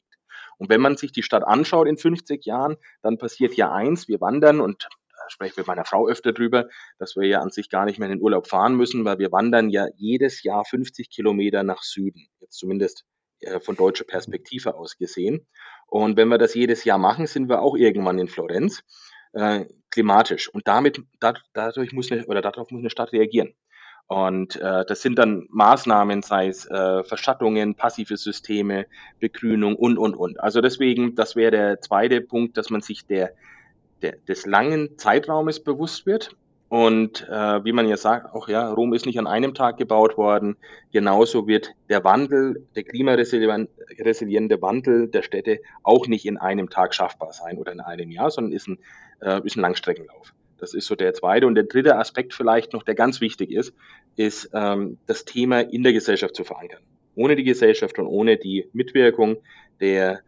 Und 0.59 0.71
wenn 0.71 0.81
man 0.81 0.97
sich 0.97 1.13
die 1.13 1.23
Stadt 1.23 1.45
anschaut 1.45 1.89
in 1.89 1.97
50 1.97 2.45
Jahren, 2.45 2.77
dann 3.03 3.19
passiert 3.19 3.55
ja 3.55 3.73
eins, 3.73 4.09
wir 4.09 4.21
wandern 4.21 4.61
und 4.61 4.89
da 5.11 5.31
spreche 5.31 5.53
ich 5.53 5.57
mit 5.57 5.67
meiner 5.67 5.85
Frau 5.85 6.09
öfter 6.09 6.33
drüber, 6.33 6.69
dass 6.99 7.17
wir 7.17 7.27
ja 7.27 7.41
an 7.41 7.51
sich 7.51 7.69
gar 7.69 7.85
nicht 7.85 7.99
mehr 7.99 8.09
in 8.09 8.19
den 8.19 8.23
Urlaub 8.23 8.49
fahren 8.49 8.75
müssen, 8.75 9.05
weil 9.05 9.19
wir 9.19 9.33
wandern 9.33 9.71
ja 9.71 9.87
jedes 9.97 10.43
Jahr 10.43 10.65
50 10.65 11.11
Kilometer 11.11 11.63
nach 11.63 11.83
Süden, 11.83 12.27
jetzt 12.41 12.59
zumindest 12.59 13.05
äh, 13.41 13.61
von 13.61 13.77
deutscher 13.77 14.05
Perspektive 14.05 14.75
aus 14.75 14.97
gesehen. 14.97 15.47
Und 15.87 16.17
wenn 16.17 16.29
wir 16.29 16.39
das 16.39 16.55
jedes 16.55 16.85
Jahr 16.85 16.99
machen, 16.99 17.27
sind 17.27 17.49
wir 17.49 17.61
auch 17.63 17.77
irgendwann 17.77 18.19
in 18.19 18.29
Florenz 18.29 18.83
äh, 19.33 19.67
klimatisch. 19.91 20.49
Und 20.49 20.67
damit, 20.69 21.01
da, 21.21 21.35
dadurch 21.53 21.93
muss 21.93 22.11
eine, 22.11 22.27
oder 22.27 22.41
darauf 22.41 22.71
muss 22.71 22.81
eine 22.81 22.91
Stadt 22.91 23.13
reagieren. 23.13 23.55
Und 24.07 24.57
äh, 24.57 24.85
das 24.87 25.01
sind 25.01 25.19
dann 25.19 25.47
Maßnahmen, 25.51 26.23
sei 26.23 26.49
es 26.49 26.67
äh, 26.67 27.03
Verschattungen, 27.03 27.75
passive 27.75 28.17
Systeme, 28.17 28.87
Begrünung 29.21 29.75
und, 29.75 29.97
und, 29.97 30.15
und. 30.15 30.39
Also 30.39 30.61
deswegen, 30.61 31.15
das 31.15 31.35
wäre 31.35 31.51
der 31.51 31.81
zweite 31.81 32.21
Punkt, 32.21 32.57
dass 32.57 32.69
man 32.69 32.83
sich 32.83 33.07
der, 33.07 33.33
der, 34.03 34.17
des 34.29 34.45
langen 34.45 34.99
Zeitraumes 34.99 35.61
bewusst 35.65 36.05
wird. 36.05 36.37
Und 36.69 37.29
äh, 37.29 37.65
wie 37.65 37.73
man 37.73 37.87
ja 37.87 37.99
sagt, 37.99 38.35
auch 38.35 38.49
ja, 38.49 38.71
Rom 38.73 38.95
ist 38.95 39.05
nicht 39.05 39.19
an 39.19 39.27
einem 39.27 39.53
Tag 39.53 39.77
gebaut 39.77 40.17
worden. 40.17 40.57
Genauso 40.91 41.47
wird 41.47 41.75
der 41.91 42.03
Wandel, 42.03 42.67
der 42.75 42.85
klimaresiliente 42.85 44.63
Wandel 44.63 45.09
der 45.09 45.23
Städte 45.23 45.61
auch 45.83 46.07
nicht 46.07 46.25
in 46.25 46.39
einem 46.39 46.71
Tag 46.71 46.95
schaffbar 46.95 47.35
sein 47.35 47.59
oder 47.59 47.73
in 47.73 47.81
einem 47.81 48.11
Jahr, 48.11 48.31
sondern 48.31 48.55
ist 48.55 48.69
ein, 48.69 48.79
äh, 49.21 49.41
ist 49.45 49.57
ein 49.57 49.61
Langstreckenlauf. 49.61 50.33
Das 50.63 50.75
ist 50.75 50.87
so 50.87 50.95
der 50.95 51.13
zweite. 51.13 51.49
Und 51.49 51.57
der 51.57 51.65
dritte 51.65 51.99
Aspekt 51.99 52.33
vielleicht 52.33 52.73
noch, 52.73 52.85
der 52.85 52.95
ganz 52.95 53.21
wichtig 53.21 53.51
ist, 53.51 53.75
ist 54.15 54.49
ähm, 54.55 54.97
das 55.09 55.25
Thema 55.25 55.59
in 55.59 55.83
der 55.83 55.93
Gesellschaft 55.93 56.37
zu 56.37 56.45
verankern. 56.45 56.81
Ohne 57.17 57.35
die 57.35 57.43
Gesellschaft 57.43 57.99
und 57.99 58.07
ohne 58.07 58.37
die 58.37 58.69
Mitwirkung 58.73 59.39
der 59.81 60.21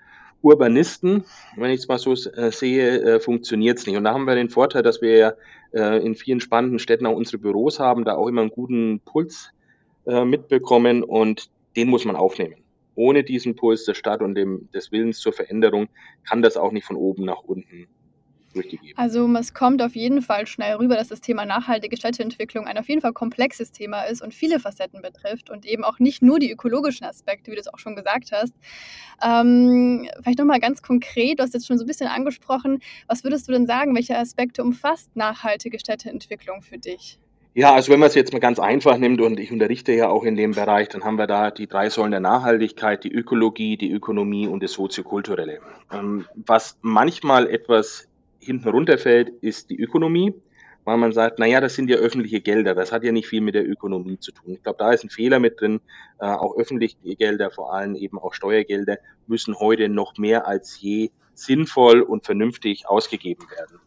Urbanisten, 0.42 1.22
wenn 1.56 1.70
ich 1.70 1.82
es 1.82 1.88
mal 1.88 1.98
so 1.98 2.14
äh, 2.14 2.50
sehe, 2.50 3.00
äh, 3.00 3.20
funktioniert 3.20 3.78
es 3.78 3.86
nicht. 3.86 3.96
Und 3.96 4.02
da 4.02 4.12
haben 4.12 4.24
wir 4.24 4.34
den 4.34 4.50
Vorteil, 4.50 4.82
dass 4.82 5.00
wir 5.00 5.16
ja 5.16 5.32
äh, 5.72 6.04
in 6.04 6.16
vielen 6.16 6.40
spannenden 6.40 6.80
Städten 6.80 7.06
auch 7.06 7.14
unsere 7.14 7.38
Büros 7.38 7.78
haben, 7.78 8.04
da 8.04 8.16
auch 8.16 8.26
immer 8.26 8.40
einen 8.40 8.50
guten 8.50 8.98
Puls 9.04 9.52
äh, 10.04 10.24
mitbekommen 10.24 11.04
und 11.04 11.48
den 11.76 11.88
muss 11.88 12.04
man 12.04 12.16
aufnehmen. 12.16 12.56
Ohne 12.96 13.22
diesen 13.22 13.54
Puls 13.54 13.84
der 13.84 13.94
Stadt 13.94 14.20
und 14.20 14.34
dem, 14.34 14.68
des 14.74 14.90
Willens 14.90 15.20
zur 15.20 15.32
Veränderung 15.32 15.86
kann 16.28 16.42
das 16.42 16.56
auch 16.56 16.72
nicht 16.72 16.86
von 16.86 16.96
oben 16.96 17.24
nach 17.24 17.44
unten 17.44 17.86
durchgegeben. 18.54 18.96
Also 18.96 19.28
es 19.36 19.54
kommt 19.54 19.82
auf 19.82 19.94
jeden 19.94 20.22
Fall 20.22 20.46
schnell 20.46 20.76
rüber, 20.76 20.96
dass 20.96 21.08
das 21.08 21.20
Thema 21.20 21.44
nachhaltige 21.44 21.96
Städteentwicklung 21.96 22.66
ein 22.66 22.78
auf 22.78 22.88
jeden 22.88 23.00
Fall 23.00 23.12
komplexes 23.12 23.72
Thema 23.72 24.02
ist 24.02 24.22
und 24.22 24.34
viele 24.34 24.60
Facetten 24.60 25.02
betrifft 25.02 25.50
und 25.50 25.66
eben 25.66 25.84
auch 25.84 25.98
nicht 25.98 26.22
nur 26.22 26.38
die 26.38 26.50
ökologischen 26.50 27.06
Aspekte, 27.06 27.50
wie 27.50 27.56
du 27.56 27.60
es 27.60 27.68
auch 27.68 27.78
schon 27.78 27.96
gesagt 27.96 28.32
hast. 28.32 28.54
Ähm, 29.22 30.08
vielleicht 30.22 30.38
nochmal 30.38 30.60
ganz 30.60 30.82
konkret, 30.82 31.38
du 31.38 31.42
hast 31.42 31.54
jetzt 31.54 31.66
schon 31.66 31.78
so 31.78 31.84
ein 31.84 31.88
bisschen 31.88 32.08
angesprochen, 32.08 32.80
was 33.06 33.24
würdest 33.24 33.48
du 33.48 33.52
denn 33.52 33.66
sagen, 33.66 33.94
welche 33.94 34.16
Aspekte 34.16 34.62
umfasst 34.62 35.14
nachhaltige 35.16 35.78
Städteentwicklung 35.78 36.62
für 36.62 36.78
dich? 36.78 37.18
Ja, 37.56 37.72
also 37.72 37.92
wenn 37.92 38.00
man 38.00 38.08
es 38.08 38.16
jetzt 38.16 38.32
mal 38.32 38.40
ganz 38.40 38.58
einfach 38.58 38.98
nimmt 38.98 39.20
und 39.20 39.38
ich 39.38 39.52
unterrichte 39.52 39.92
ja 39.92 40.08
auch 40.08 40.24
in 40.24 40.34
dem 40.34 40.52
Bereich, 40.52 40.88
dann 40.88 41.04
haben 41.04 41.16
wir 41.18 41.28
da 41.28 41.52
die 41.52 41.68
drei 41.68 41.88
Säulen 41.88 42.10
der 42.10 42.18
Nachhaltigkeit, 42.18 43.04
die 43.04 43.12
Ökologie, 43.12 43.76
die 43.76 43.92
Ökonomie 43.92 44.48
und 44.48 44.60
das 44.60 44.72
Soziokulturelle. 44.72 45.60
Ähm, 45.92 46.26
was 46.34 46.78
manchmal 46.82 47.48
etwas 47.48 48.08
hinten 48.44 48.68
runterfällt, 48.68 49.30
ist 49.40 49.70
die 49.70 49.80
Ökonomie, 49.80 50.34
weil 50.84 50.96
man 50.96 51.12
sagt, 51.12 51.38
naja, 51.38 51.60
das 51.60 51.74
sind 51.74 51.88
ja 51.88 51.96
öffentliche 51.96 52.40
Gelder, 52.40 52.74
das 52.74 52.92
hat 52.92 53.04
ja 53.04 53.12
nicht 53.12 53.26
viel 53.26 53.40
mit 53.40 53.54
der 53.54 53.68
Ökonomie 53.68 54.18
zu 54.18 54.32
tun. 54.32 54.54
Ich 54.54 54.62
glaube, 54.62 54.78
da 54.78 54.92
ist 54.92 55.04
ein 55.04 55.10
Fehler 55.10 55.38
mit 55.38 55.60
drin. 55.60 55.80
Äh, 56.20 56.26
auch 56.26 56.56
öffentliche 56.56 56.96
Gelder, 57.16 57.50
vor 57.50 57.72
allem 57.72 57.94
eben 57.94 58.18
auch 58.18 58.34
Steuergelder, 58.34 58.98
müssen 59.26 59.58
heute 59.58 59.88
noch 59.88 60.18
mehr 60.18 60.46
als 60.46 60.80
je 60.80 61.10
sinnvoll 61.34 62.02
und 62.02 62.24
vernünftig 62.24 62.88
ausgegeben 62.88 63.46
werden. 63.50 63.80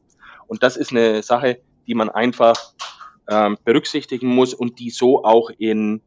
Und 0.47 0.63
das 0.63 0.77
ist 0.77 0.91
eine 0.91 1.23
Sache, 1.23 1.59
die 1.87 1.93
man 1.93 2.09
einfach 2.09 2.73
ähm, 3.29 3.57
berücksichtigen 3.63 4.27
muss 4.27 4.53
und 4.53 4.79
die 4.79 4.89
so 4.89 5.23
auch 5.23 5.49
in 5.57 6.01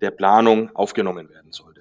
der 0.00 0.10
Planung 0.10 0.74
aufgenommen 0.74 1.28
werden 1.30 1.52
sollte. 1.52 1.75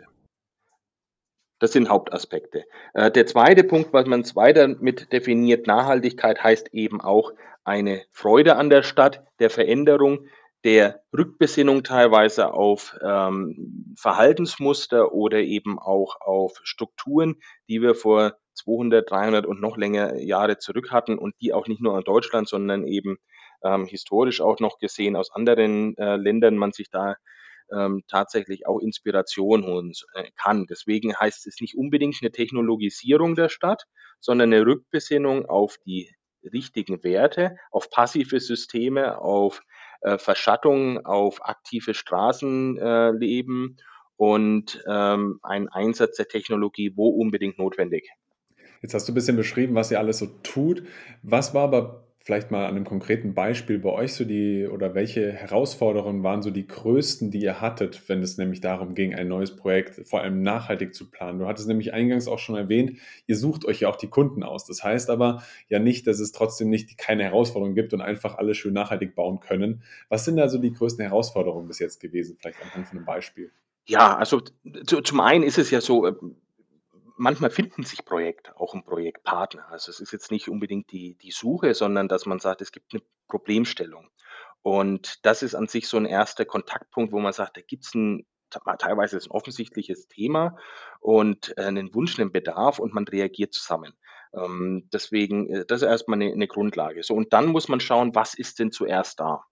Das 1.65 1.72
sind 1.72 1.89
Hauptaspekte. 1.89 2.65
Äh, 2.93 3.10
der 3.10 3.25
zweite 3.25 3.63
Punkt, 3.63 3.91
was 3.91 4.05
man 4.05 4.24
weiter 4.36 4.67
mit 4.67 5.12
definiert, 5.12 5.65
Nachhaltigkeit 5.65 6.43
heißt 6.43 6.75
eben 6.75 7.01
auch 7.01 7.34
eine 7.63 8.03
Freude 8.12 8.57
an 8.57 8.69
der 8.69 8.84
Stadt, 8.84 9.25
der 9.39 9.50
Veränderung, 9.50 10.27
der 10.63 11.01
Rückbesinnung 11.12 11.84
teilweise 11.84 12.53
auf 12.53 12.95
ähm, 13.01 13.95
Verhaltensmuster 13.98 15.12
oder 15.12 15.39
eben 15.39 15.79
auch 15.79 16.22
auf 16.22 16.60
Strukturen, 16.62 17.38
die 17.67 17.81
wir 17.81 17.95
vor 17.95 18.34
200, 18.53 19.10
300 19.10 19.48
und 19.48 19.60
noch 19.60 19.75
länger 19.75 20.17
Jahre 20.17 20.60
zurück 20.60 20.91
hatten 20.91 21.17
und 21.17 21.34
die 21.41 21.51
auch 21.51 21.67
nicht 21.67 21.81
nur 21.81 21.98
in 21.98 22.03
Deutschland, 22.03 22.48
sondern 22.48 22.86
eben 22.86 23.17
ähm, 23.63 23.88
historisch 23.88 24.39
auch 24.39 24.60
noch 24.60 24.77
gesehen 24.77 25.15
aus 25.15 25.31
anderen 25.31 25.98
äh, 25.98 26.15
Ländern 26.15 26.57
man 26.57 26.74
sich 26.74 26.91
da 26.91 27.15
ähm, 27.72 28.03
tatsächlich 28.07 28.67
auch 28.67 28.79
Inspiration 28.79 29.65
holen 29.65 29.93
äh, 30.13 30.29
kann. 30.36 30.65
Deswegen 30.67 31.15
heißt 31.15 31.48
es 31.48 31.62
nicht 31.62 31.75
unbedingt 31.75 32.17
eine 32.22 32.31
Technologisierung 32.31 33.36
der 33.36 33.50
Stadt, 33.50 33.84
sondern 34.19 34.53
eine 34.53 34.65
Rückbesinnung 34.65 35.45
auf 35.45 35.77
die 35.86 36.12
richtigen 36.53 37.03
Werte, 37.03 37.57
auf 37.72 37.89
passive 37.89 38.39
Systeme, 38.39 39.19
auf 39.19 39.62
äh, 40.01 40.17
Verschattung, 40.17 41.05
auf 41.05 41.43
aktive 41.43 41.93
Straßenleben 41.93 43.77
äh, 43.77 43.81
und 44.17 44.84
ähm, 44.88 45.39
ein 45.43 45.67
Einsatz 45.69 46.17
der 46.17 46.27
Technologie, 46.27 46.93
wo 46.95 47.10
unbedingt 47.10 47.57
notwendig. 47.57 48.10
Jetzt 48.81 48.93
hast 48.93 49.07
du 49.07 49.12
ein 49.12 49.15
bisschen 49.15 49.38
beschrieben, 49.38 49.75
was 49.75 49.91
ihr 49.91 50.00
alles 50.00 50.19
so 50.19 50.27
tut. 50.43 50.84
Was 51.24 51.53
war 51.53 51.63
aber 51.63 52.04
vielleicht 52.25 52.50
mal 52.50 52.65
an 52.65 52.75
einem 52.75 52.86
konkreten 52.86 53.36
Beispiel 53.36 53.77
bei 53.77 53.91
euch 53.91 54.15
so 54.15 54.25
die 54.25 54.67
oder 54.67 54.96
welche 54.96 55.32
Herausforderungen 55.32 56.24
waren 56.24 56.41
so 56.41 56.50
die 56.50 56.65
größten, 56.65 57.29
die 57.29 57.39
ihr 57.39 57.62
hattet, 57.62 58.01
wenn 58.10 58.24
es 58.24 58.39
nämlich 58.39 58.62
darum 58.62 58.96
ging, 58.96 59.13
ein 59.13 59.27
neues 59.27 59.55
Projekt 59.55 60.08
vor 60.08 60.22
allem 60.22 60.41
nachhaltig 60.41 60.96
zu 60.96 61.12
planen? 61.12 61.38
Du 61.38 61.46
hattest 61.46 61.67
nämlich 61.67 61.94
eingangs 61.94 62.27
auch 62.27 62.39
schon 62.39 62.55
erwähnt, 62.55 62.98
ihr 63.27 63.38
sucht 63.38 63.63
euch 63.63 63.82
ja 63.82 63.89
auch 63.89 63.96
die 63.96 64.08
Kunden 64.08 64.41
aus. 64.41 64.65
Das 64.65 64.84
heißt 64.84 65.12
aber 65.12 65.44
ja 65.70 65.77
nicht, 65.77 66.08
dass 66.08 66.20
es 66.20 66.32
trotzdem 66.32 66.72
nicht 66.72 66.98
keine 66.98 67.24
Herausforderungen 67.24 67.75
gibt 67.75 67.94
und 67.94 68.01
einfach 68.01 68.39
alle 68.39 68.55
schön 68.55 68.74
nachhaltig 68.74 69.13
bauen 69.13 69.39
können. 69.39 69.84
Was 70.10 70.25
sind 70.25 70.39
also 70.39 70.58
die 70.58 70.74
größten 70.74 71.03
Herausforderungen 71.05 71.67
bis 71.67 71.77
jetzt 71.77 72.00
gewesen? 72.00 72.38
Vielleicht 72.41 72.60
anhand 72.60 72.88
von 72.88 72.98
einem 72.98 73.05
Beispiel. 73.05 73.51
Ja, 73.86 74.17
also 74.17 74.41
zum 74.82 75.20
einen 75.20 75.44
ist 75.44 75.60
es 75.60 75.70
ja 75.70 75.79
so, 75.79 76.08
äh, 76.08 76.13
manchmal 77.17 77.50
finden 77.50 77.84
sich 77.84 78.05
Projekte, 78.05 78.60
auch 78.60 78.74
ein 78.74 78.84
Projektpartner. 78.84 79.67
Also 79.69 79.91
es 79.91 80.00
ist 80.00 80.12
jetzt 80.12 80.31
nicht 80.31 80.50
unbedingt 80.50 80.91
die, 80.91 81.15
die 81.15 81.31
Suche, 81.31 81.74
sondern 81.74 82.07
dass 82.07 82.25
man 82.25 82.39
sagt, 82.39 82.62
es 82.62 82.72
gibt 82.72 82.93
eine 82.93 83.01
Problemstellung. 83.27 84.10
Und 84.62 85.25
das 85.25 85.43
ist 85.43 85.55
an 85.55 85.67
sich 85.67 85.88
so 85.88 85.98
ein 85.98 86.05
erster 86.05 86.45
Kontaktpunkt, 86.45 87.13
wo 87.13 87.19
man 87.19 87.34
sagt, 87.34 87.57
da 87.57 87.62
gibt 87.62 87.86
es 87.86 87.93
ein 87.93 88.25
teilweise 88.79 89.17
ein 89.17 89.31
offensichtliches 89.31 90.07
Thema 90.07 90.57
und 91.01 91.57
äh, 91.57 91.63
einen 91.63 91.93
Wunsch, 91.93 92.17
einen 92.19 92.31
Bedarf 92.31 92.79
und 92.79 92.93
man 92.93 93.07
reagiert 93.07 93.53
zusammen. 93.53 93.93
Ähm, 94.34 94.89
deswegen, 94.93 95.50
äh, 95.50 95.65
das 95.65 95.81
ist 95.81 95.88
erstmal 95.88 96.22
eine, 96.22 96.31
eine 96.31 96.48
Grundlage. 96.48 97.03
So, 97.03 97.15
und 97.15 97.34
dann 97.34 97.48
muss 97.48 97.67
man 97.67 97.79
schauen, 97.79 98.15
was 98.15 98.34
ist 98.34 98.60
denn 98.60 98.72
zuerst 98.72 99.19
da? 99.19 99.43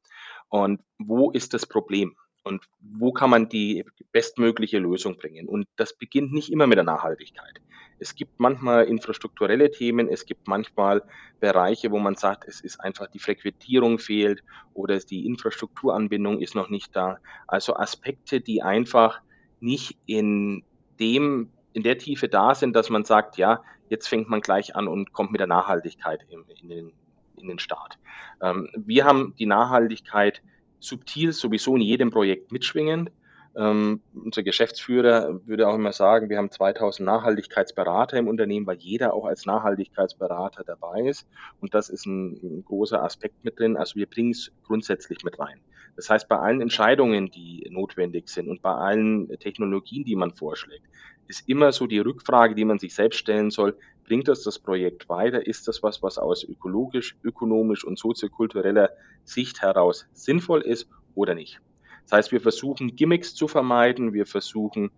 Und 0.49 0.81
wo 0.99 1.31
ist 1.31 1.53
das 1.53 1.65
Problem? 1.65 2.15
Und 2.43 2.63
wo 2.79 3.11
kann 3.11 3.29
man 3.29 3.49
die 3.49 3.85
bestmögliche 4.11 4.79
Lösung 4.79 5.17
bringen. 5.17 5.47
Und 5.47 5.67
das 5.75 5.93
beginnt 5.93 6.33
nicht 6.33 6.51
immer 6.51 6.67
mit 6.67 6.77
der 6.77 6.83
Nachhaltigkeit. 6.83 7.61
Es 7.99 8.15
gibt 8.15 8.39
manchmal 8.39 8.85
infrastrukturelle 8.85 9.71
Themen, 9.71 10.09
es 10.09 10.25
gibt 10.25 10.47
manchmal 10.47 11.03
Bereiche, 11.39 11.91
wo 11.91 11.99
man 11.99 12.15
sagt, 12.15 12.47
es 12.47 12.59
ist 12.59 12.79
einfach 12.79 13.07
die 13.07 13.19
Frequentierung 13.19 13.97
fehlt 13.97 14.43
oder 14.73 14.99
die 14.99 15.25
Infrastrukturanbindung 15.25 16.39
ist 16.39 16.55
noch 16.55 16.69
nicht 16.69 16.95
da. 16.95 17.19
Also 17.47 17.75
Aspekte, 17.75 18.41
die 18.41 18.61
einfach 18.61 19.21
nicht 19.59 19.97
in 20.05 20.63
dem 20.99 21.49
in 21.71 21.83
der 21.83 21.97
Tiefe 21.97 22.29
da 22.29 22.53
sind, 22.53 22.75
dass 22.75 22.89
man 22.89 23.03
sagt, 23.03 23.37
ja, 23.37 23.63
jetzt 23.89 24.07
fängt 24.07 24.29
man 24.29 24.41
gleich 24.41 24.75
an 24.75 24.87
und 24.87 25.11
kommt 25.11 25.31
mit 25.31 25.39
der 25.39 25.47
Nachhaltigkeit 25.47 26.25
in, 26.29 26.43
in 26.61 26.69
den, 26.69 26.91
in 27.37 27.47
den 27.47 27.59
Start. 27.59 27.97
Ähm, 28.41 28.69
wir 28.75 29.05
haben 29.05 29.33
die 29.39 29.45
Nachhaltigkeit 29.45 30.41
subtil 30.83 31.33
sowieso 31.33 31.75
in 31.75 31.81
jedem 31.81 32.11
Projekt 32.11 32.51
mitschwingend. 32.51 33.11
Ähm, 33.55 34.01
unser 34.15 34.41
Geschäftsführer 34.41 35.39
würde 35.45 35.67
auch 35.67 35.75
immer 35.75 35.93
sagen, 35.93 36.29
wir 36.29 36.37
haben 36.37 36.49
2000 36.49 37.05
Nachhaltigkeitsberater 37.05 38.17
im 38.17 38.27
Unternehmen, 38.27 38.65
weil 38.65 38.77
jeder 38.77 39.13
auch 39.13 39.25
als 39.25 39.45
Nachhaltigkeitsberater 39.45 40.63
dabei 40.63 41.01
ist. 41.01 41.27
Und 41.61 41.75
das 41.75 41.89
ist 41.89 42.07
ein, 42.07 42.39
ein 42.41 42.65
großer 42.65 43.03
Aspekt 43.03 43.43
mit 43.43 43.59
drin. 43.59 43.77
Also 43.77 43.95
wir 43.95 44.07
bringen 44.07 44.31
es 44.31 44.51
grundsätzlich 44.63 45.23
mit 45.23 45.39
rein. 45.39 45.59
Das 45.95 46.09
heißt, 46.09 46.27
bei 46.27 46.37
allen 46.37 46.61
Entscheidungen, 46.61 47.29
die 47.29 47.67
notwendig 47.69 48.27
sind 48.29 48.49
und 48.49 48.63
bei 48.63 48.73
allen 48.73 49.27
Technologien, 49.39 50.03
die 50.03 50.15
man 50.15 50.31
vorschlägt, 50.31 50.87
ist 51.27 51.47
immer 51.47 51.71
so 51.71 51.87
die 51.87 51.99
Rückfrage, 51.99 52.55
die 52.55 52.65
man 52.65 52.79
sich 52.79 52.93
selbst 52.93 53.17
stellen 53.17 53.51
soll, 53.51 53.77
bringt 54.03 54.27
das 54.27 54.43
das 54.43 54.59
Projekt 54.59 55.09
weiter? 55.09 55.45
Ist 55.45 55.67
das 55.67 55.83
was, 55.83 56.03
was 56.03 56.17
aus 56.17 56.43
ökologisch, 56.43 57.15
ökonomisch 57.23 57.83
und 57.85 57.97
soziokultureller 57.97 58.89
Sicht 59.23 59.61
heraus 59.61 60.07
sinnvoll 60.13 60.61
ist 60.61 60.87
oder 61.15 61.35
nicht? 61.35 61.61
Das 62.03 62.17
heißt, 62.17 62.31
wir 62.31 62.41
versuchen 62.41 62.95
Gimmicks 62.95 63.33
zu 63.33 63.47
vermeiden, 63.47 64.13
wir 64.13 64.25
versuchen 64.25 64.91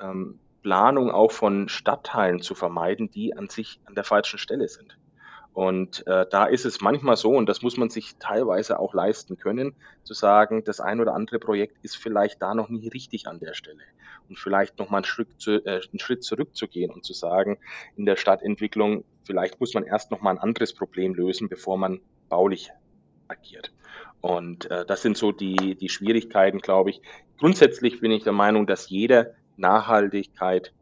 ähm, 0.00 0.38
Planung 0.62 1.10
auch 1.10 1.30
von 1.30 1.68
Stadtteilen 1.68 2.40
zu 2.40 2.54
vermeiden, 2.54 3.10
die 3.10 3.36
an 3.36 3.48
sich 3.48 3.78
an 3.84 3.94
der 3.94 4.04
falschen 4.04 4.38
Stelle 4.38 4.68
sind. 4.68 4.96
Und 5.56 6.06
äh, 6.06 6.26
da 6.30 6.44
ist 6.44 6.66
es 6.66 6.82
manchmal 6.82 7.16
so, 7.16 7.30
und 7.30 7.48
das 7.48 7.62
muss 7.62 7.78
man 7.78 7.88
sich 7.88 8.16
teilweise 8.18 8.78
auch 8.78 8.92
leisten 8.92 9.38
können, 9.38 9.74
zu 10.04 10.12
sagen, 10.12 10.62
das 10.64 10.80
ein 10.80 11.00
oder 11.00 11.14
andere 11.14 11.38
Projekt 11.38 11.78
ist 11.82 11.96
vielleicht 11.96 12.42
da 12.42 12.54
noch 12.54 12.68
nie 12.68 12.88
richtig 12.88 13.26
an 13.26 13.40
der 13.40 13.54
Stelle. 13.54 13.80
Und 14.28 14.38
vielleicht 14.38 14.78
nochmal 14.78 14.98
einen, 14.98 15.06
Schritt 15.06 15.46
äh, 15.46 15.80
einen 15.90 15.98
Schritt 15.98 16.24
zurückzugehen 16.24 16.90
und 16.90 17.06
zu 17.06 17.14
sagen, 17.14 17.56
in 17.96 18.04
der 18.04 18.16
Stadtentwicklung, 18.16 19.06
vielleicht 19.24 19.58
muss 19.58 19.72
man 19.72 19.84
erst 19.84 20.10
nochmal 20.10 20.34
ein 20.34 20.42
anderes 20.42 20.74
Problem 20.74 21.14
lösen, 21.14 21.48
bevor 21.48 21.78
man 21.78 22.02
baulich 22.28 22.70
agiert. 23.26 23.72
Und 24.20 24.70
äh, 24.70 24.84
das 24.84 25.00
sind 25.00 25.16
so 25.16 25.32
die, 25.32 25.74
die 25.74 25.88
Schwierigkeiten, 25.88 26.58
glaube 26.58 26.90
ich. 26.90 27.00
Grundsätzlich 27.38 28.00
bin 28.00 28.10
ich 28.10 28.24
der 28.24 28.34
Meinung, 28.34 28.66
dass 28.66 28.90
jeder 28.90 29.30
Nachhaltigkeit 29.56 30.74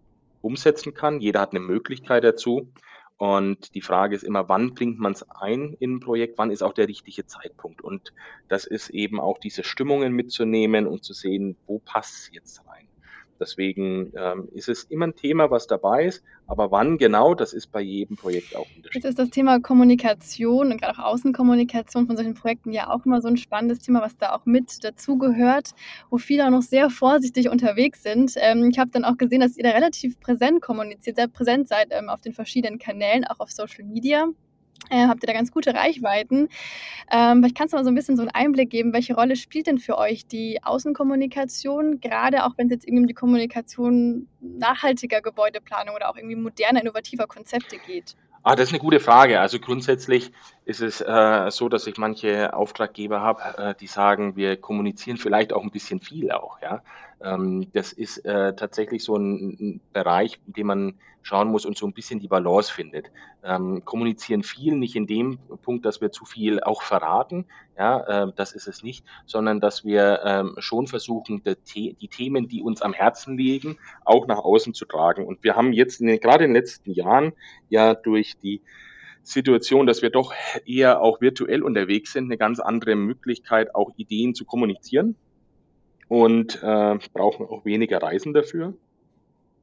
umsetzen 0.42 0.94
kann. 0.94 1.20
Jeder 1.20 1.42
hat 1.42 1.52
eine 1.52 1.60
Möglichkeit 1.60 2.24
dazu. 2.24 2.72
Und 3.16 3.75
die 3.75 3.80
Frage 3.80 4.16
ist 4.16 4.25
immer, 4.25 4.49
wann 4.49 4.75
bringt 4.75 4.99
man 4.99 5.12
es 5.12 5.23
ein 5.30 5.75
in 5.78 5.97
ein 5.97 6.00
Projekt, 6.00 6.37
wann 6.37 6.50
ist 6.50 6.62
auch 6.62 6.73
der 6.73 6.88
richtige 6.88 7.26
Zeitpunkt? 7.26 7.80
Und 7.80 8.12
das 8.49 8.66
ist 8.66 8.90
eben 8.90 9.21
auch 9.21 9.38
diese 9.38 9.62
Stimmungen 9.62 10.12
mitzunehmen 10.12 10.87
und 10.87 11.04
zu 11.04 11.12
sehen, 11.12 11.56
wo 11.66 11.78
passt 11.78 12.14
es 12.16 12.30
jetzt 12.33 12.66
rein. 12.66 12.88
Deswegen 13.40 14.12
ähm, 14.16 14.48
ist 14.52 14.68
es 14.68 14.84
immer 14.84 15.08
ein 15.08 15.14
Thema, 15.14 15.50
was 15.50 15.66
dabei 15.66 16.06
ist, 16.06 16.22
aber 16.46 16.70
wann 16.70 16.98
genau, 16.98 17.34
das 17.34 17.52
ist 17.52 17.72
bei 17.72 17.80
jedem 17.80 18.16
Projekt 18.16 18.54
auch 18.54 18.66
unterschiedlich. 18.76 18.94
Jetzt 18.94 19.04
ist 19.04 19.18
das 19.18 19.30
Thema 19.30 19.60
Kommunikation 19.60 20.70
und 20.70 20.80
gerade 20.80 20.98
auch 20.98 21.12
Außenkommunikation 21.12 22.06
von 22.06 22.16
solchen 22.16 22.34
Projekten 22.34 22.72
ja 22.72 22.90
auch 22.90 23.04
immer 23.04 23.20
so 23.20 23.28
ein 23.28 23.36
spannendes 23.36 23.80
Thema, 23.80 24.02
was 24.02 24.16
da 24.16 24.34
auch 24.34 24.46
mit 24.46 24.84
dazugehört, 24.84 25.70
wo 26.10 26.18
viele 26.18 26.46
auch 26.46 26.50
noch 26.50 26.62
sehr 26.62 26.90
vorsichtig 26.90 27.48
unterwegs 27.48 28.02
sind. 28.02 28.34
Ähm, 28.36 28.68
ich 28.70 28.78
habe 28.78 28.90
dann 28.90 29.04
auch 29.04 29.16
gesehen, 29.16 29.40
dass 29.40 29.56
ihr 29.56 29.64
da 29.64 29.70
relativ 29.70 30.20
präsent 30.20 30.62
kommuniziert, 30.62 31.16
sehr 31.16 31.28
präsent 31.28 31.68
seid 31.68 31.88
ähm, 31.90 32.08
auf 32.08 32.20
den 32.20 32.32
verschiedenen 32.32 32.78
Kanälen, 32.78 33.24
auch 33.24 33.40
auf 33.40 33.50
Social 33.50 33.84
Media 33.84 34.28
äh, 34.90 35.06
habt 35.06 35.22
ihr 35.22 35.26
da 35.26 35.32
ganz 35.32 35.50
gute 35.50 35.74
Reichweiten. 35.74 36.48
Ähm, 37.10 37.38
vielleicht 37.38 37.56
kannst 37.56 37.72
du 37.72 37.76
mal 37.76 37.84
so 37.84 37.90
ein 37.90 37.94
bisschen 37.94 38.16
so 38.16 38.22
einen 38.22 38.30
Einblick 38.30 38.70
geben, 38.70 38.92
welche 38.92 39.14
Rolle 39.14 39.36
spielt 39.36 39.66
denn 39.66 39.78
für 39.78 39.98
euch 39.98 40.26
die 40.26 40.62
Außenkommunikation, 40.62 42.00
gerade 42.00 42.44
auch 42.44 42.52
wenn 42.56 42.66
es 42.66 42.72
jetzt 42.72 42.86
irgendwie 42.86 43.02
um 43.02 43.06
die 43.08 43.14
Kommunikation 43.14 44.28
nachhaltiger 44.40 45.20
Gebäudeplanung 45.20 45.94
oder 45.94 46.10
auch 46.10 46.16
irgendwie 46.16 46.36
moderner, 46.36 46.80
innovativer 46.80 47.26
Konzepte 47.26 47.78
geht? 47.78 48.16
Ah, 48.46 48.56
das 48.56 48.68
ist 48.68 48.74
eine 48.74 48.80
gute 48.80 49.00
Frage. 49.00 49.40
Also 49.40 49.58
grundsätzlich 49.58 50.30
ist 50.64 50.80
es 50.80 51.00
äh, 51.00 51.50
so, 51.50 51.68
dass 51.68 51.87
ich 51.87 51.99
manche 51.99 52.54
Auftraggeber 52.54 53.21
habe, 53.21 53.42
äh, 53.59 53.75
die 53.75 53.87
sagen, 53.87 54.37
wir 54.37 54.56
kommunizieren 54.56 55.18
vielleicht 55.18 55.52
auch 55.52 55.62
ein 55.62 55.71
bisschen 55.71 56.00
viel 56.00 56.30
auch. 56.30 56.61
Ja, 56.62 56.83
ähm, 57.23 57.68
das 57.73 57.92
ist 57.92 58.18
äh, 58.25 58.54
tatsächlich 58.54 59.04
so 59.04 59.16
ein, 59.16 59.56
ein, 59.61 59.80
Bereich, 59.92 60.40
in 60.47 60.52
dem 60.54 60.66
man 60.66 60.94
schauen 61.23 61.49
muss 61.49 61.64
und 61.64 61.76
so 61.76 61.87
ein 61.87 61.92
bisschen 61.92 62.21
die 62.21 62.28
Balance 62.28 62.73
findet. 62.73 63.11
Ähm, 63.42 63.85
kommunizieren 63.85 64.42
viel, 64.42 64.75
nicht 64.76 64.97
in 64.97 65.06
dem 65.06 65.38
Punkt, 65.62 65.85
dass 65.85 66.00
wir 66.00 66.12
zu 66.12 66.25
viel 66.25 66.61
auch 66.61 66.83
verraten. 66.83 67.47
Ja, 67.78 68.25
äh, 68.25 68.33
das 68.35 68.52
ist 68.52 68.66
es 68.66 68.83
nicht, 68.83 69.04
sondern 69.26 69.61
dass 69.61 69.85
wir 69.85 70.21
ähm, 70.25 70.54
schon 70.59 70.87
versuchen, 70.87 71.42
die, 71.75 71.94
die, 71.94 72.09
Themen, 72.09 72.49
die 72.49 72.62
uns 72.62 72.80
am 72.83 72.92
Herzen 72.94 73.37
liegen, 73.37 73.78
auch 74.04 74.26
nach 74.26 74.38
außen 74.38 74.73
zu 74.73 74.87
tragen. 74.87 75.26
Und 75.26 75.42
wir 75.44 75.56
haben 75.56 75.73
jetzt 75.73 76.00
in 76.00 76.06
den, 76.06 76.21
gerade 76.21 76.44
in 76.44 76.50
den 76.50 76.56
letzten 76.56 76.90
Jahren 76.90 77.33
ja 77.68 77.94
durch 77.94 78.38
die 78.38 78.62
Situation, 79.24 79.86
dass 79.86 80.02
wir 80.02 80.10
doch 80.10 80.32
eher 80.64 81.00
auch 81.00 81.20
virtuell 81.20 81.62
unterwegs 81.62 82.12
sind, 82.12 82.26
eine 82.26 82.38
ganz 82.38 82.60
andere 82.60 82.94
Möglichkeit, 82.94 83.74
auch 83.74 83.90
Ideen 83.96 84.34
zu 84.34 84.44
kommunizieren 84.44 85.16
und 86.08 86.62
äh, 86.62 86.98
brauchen 87.12 87.46
auch 87.46 87.64
weniger 87.64 88.02
Reisen 88.02 88.34
dafür. 88.34 88.74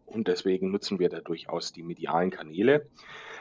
Und 0.06 0.28
deswegen 0.28 0.72
nutzen 0.72 1.00
wir 1.00 1.10
da 1.10 1.22
durchaus 1.22 1.72
die 1.72 1.84
medialen 1.84 2.32
Kanäle. 2.32 2.88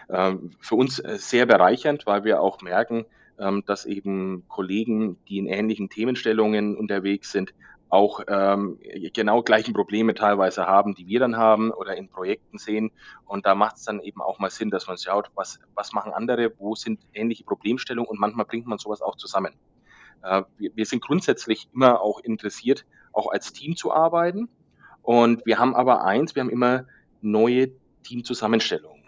Ähm, 0.09 0.53
für 0.61 0.77
uns 0.77 0.99
äh, 0.99 1.17
sehr 1.19 1.47
bereichernd, 1.47 2.07
weil 2.07 2.25
wir 2.25 2.41
auch 2.41 2.63
merken, 2.63 3.07
ähm, 3.39 3.65
dass 3.67 3.87
eben 3.87 4.45
Kollegen, 4.49 5.17
die 5.29 5.39
in 5.39 5.47
ähnlichen 5.47 5.89
Themenstellungen 5.89 6.77
unterwegs 6.77 7.33
sind, 7.33 7.55
auch 7.91 8.21
ähm, 8.29 8.79
genau 9.13 9.43
gleichen 9.43 9.75
Probleme 9.75 10.15
teilweise 10.15 10.67
haben, 10.67 10.95
die 10.95 11.07
wir 11.09 11.21
dann 11.21 11.37
haben 11.37 11.73
oder 11.73 11.97
in 11.97 12.09
Projekten 12.09 12.57
sehen. 12.57 12.93
Und 13.27 13.47
da 13.47 13.55
macht 13.55 13.77
es 13.77 13.85
dann 13.85 14.01
eben 14.01 14.23
auch 14.23 14.39
mal 14.39 14.51
Sinn, 14.51 14.71
dass 14.71 14.87
man 14.87 14.97
schaut, 14.97 15.31
was, 15.35 15.59
was 15.75 15.93
machen 15.93 16.13
andere, 16.13 16.53
wo 16.59 16.75
sind 16.77 17.01
ähnliche 17.13 17.45
Problemstellungen 17.45 18.09
und 18.09 18.21
manchmal 18.21 18.47
bringt 18.47 18.67
man 18.67 18.79
sowas 18.79 19.03
auch 19.03 19.17
zusammen. 19.17 19.55
Äh, 20.23 20.43
wir, 20.57 20.71
wir 20.75 20.87
sind 20.87 21.03
grundsätzlich 21.03 21.69
immer 21.75 22.01
auch 22.01 22.21
interessiert, 22.21 22.87
auch 23.13 23.31
als 23.31 23.53
Team 23.53 23.77
zu 23.77 23.93
arbeiten. 23.93 24.49
Und 25.03 25.45
wir 25.45 25.59
haben 25.59 25.75
aber 25.75 26.05
eins, 26.05 26.35
wir 26.37 26.43
haben 26.43 26.51
immer 26.51 26.85
neue 27.21 27.71
Teamzusammenstellungen. 28.05 29.00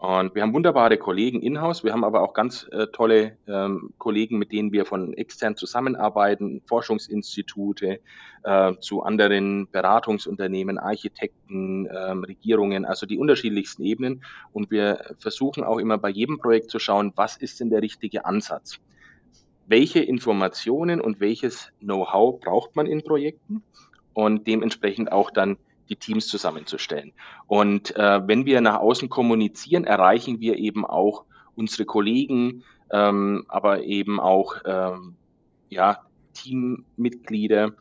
Und 0.00 0.34
wir 0.34 0.40
haben 0.40 0.54
wunderbare 0.54 0.96
Kollegen 0.96 1.42
in-house, 1.42 1.84
wir 1.84 1.92
haben 1.92 2.04
aber 2.04 2.22
auch 2.22 2.32
ganz 2.32 2.66
äh, 2.72 2.86
tolle 2.86 3.36
ähm, 3.46 3.92
Kollegen, 3.98 4.38
mit 4.38 4.50
denen 4.50 4.72
wir 4.72 4.86
von 4.86 5.12
extern 5.12 5.56
zusammenarbeiten, 5.56 6.62
Forschungsinstitute, 6.64 8.00
äh, 8.42 8.72
zu 8.80 9.02
anderen 9.02 9.68
Beratungsunternehmen, 9.70 10.78
Architekten, 10.78 11.86
ähm, 11.94 12.24
Regierungen, 12.24 12.86
also 12.86 13.04
die 13.04 13.18
unterschiedlichsten 13.18 13.82
Ebenen. 13.82 14.24
Und 14.54 14.70
wir 14.70 15.16
versuchen 15.18 15.64
auch 15.64 15.76
immer 15.76 15.98
bei 15.98 16.08
jedem 16.08 16.38
Projekt 16.38 16.70
zu 16.70 16.78
schauen, 16.78 17.12
was 17.16 17.36
ist 17.36 17.60
denn 17.60 17.68
der 17.68 17.82
richtige 17.82 18.24
Ansatz? 18.24 18.78
Welche 19.66 20.00
Informationen 20.00 21.02
und 21.02 21.20
welches 21.20 21.72
Know-how 21.80 22.40
braucht 22.40 22.74
man 22.74 22.86
in 22.86 23.02
Projekten? 23.02 23.62
Und 24.14 24.46
dementsprechend 24.46 25.12
auch 25.12 25.30
dann 25.30 25.58
die 25.90 25.96
Teams 25.96 26.28
zusammenzustellen. 26.28 27.12
Und 27.46 27.94
äh, 27.96 28.26
wenn 28.26 28.46
wir 28.46 28.60
nach 28.60 28.78
außen 28.78 29.08
kommunizieren, 29.08 29.84
erreichen 29.84 30.40
wir 30.40 30.56
eben 30.56 30.86
auch 30.86 31.24
unsere 31.56 31.84
Kollegen, 31.84 32.64
ähm, 32.92 33.44
aber 33.48 33.82
eben 33.82 34.20
auch 34.20 34.56
ähm, 34.64 35.16
ja, 35.68 35.98
Teammitglieder 36.34 37.72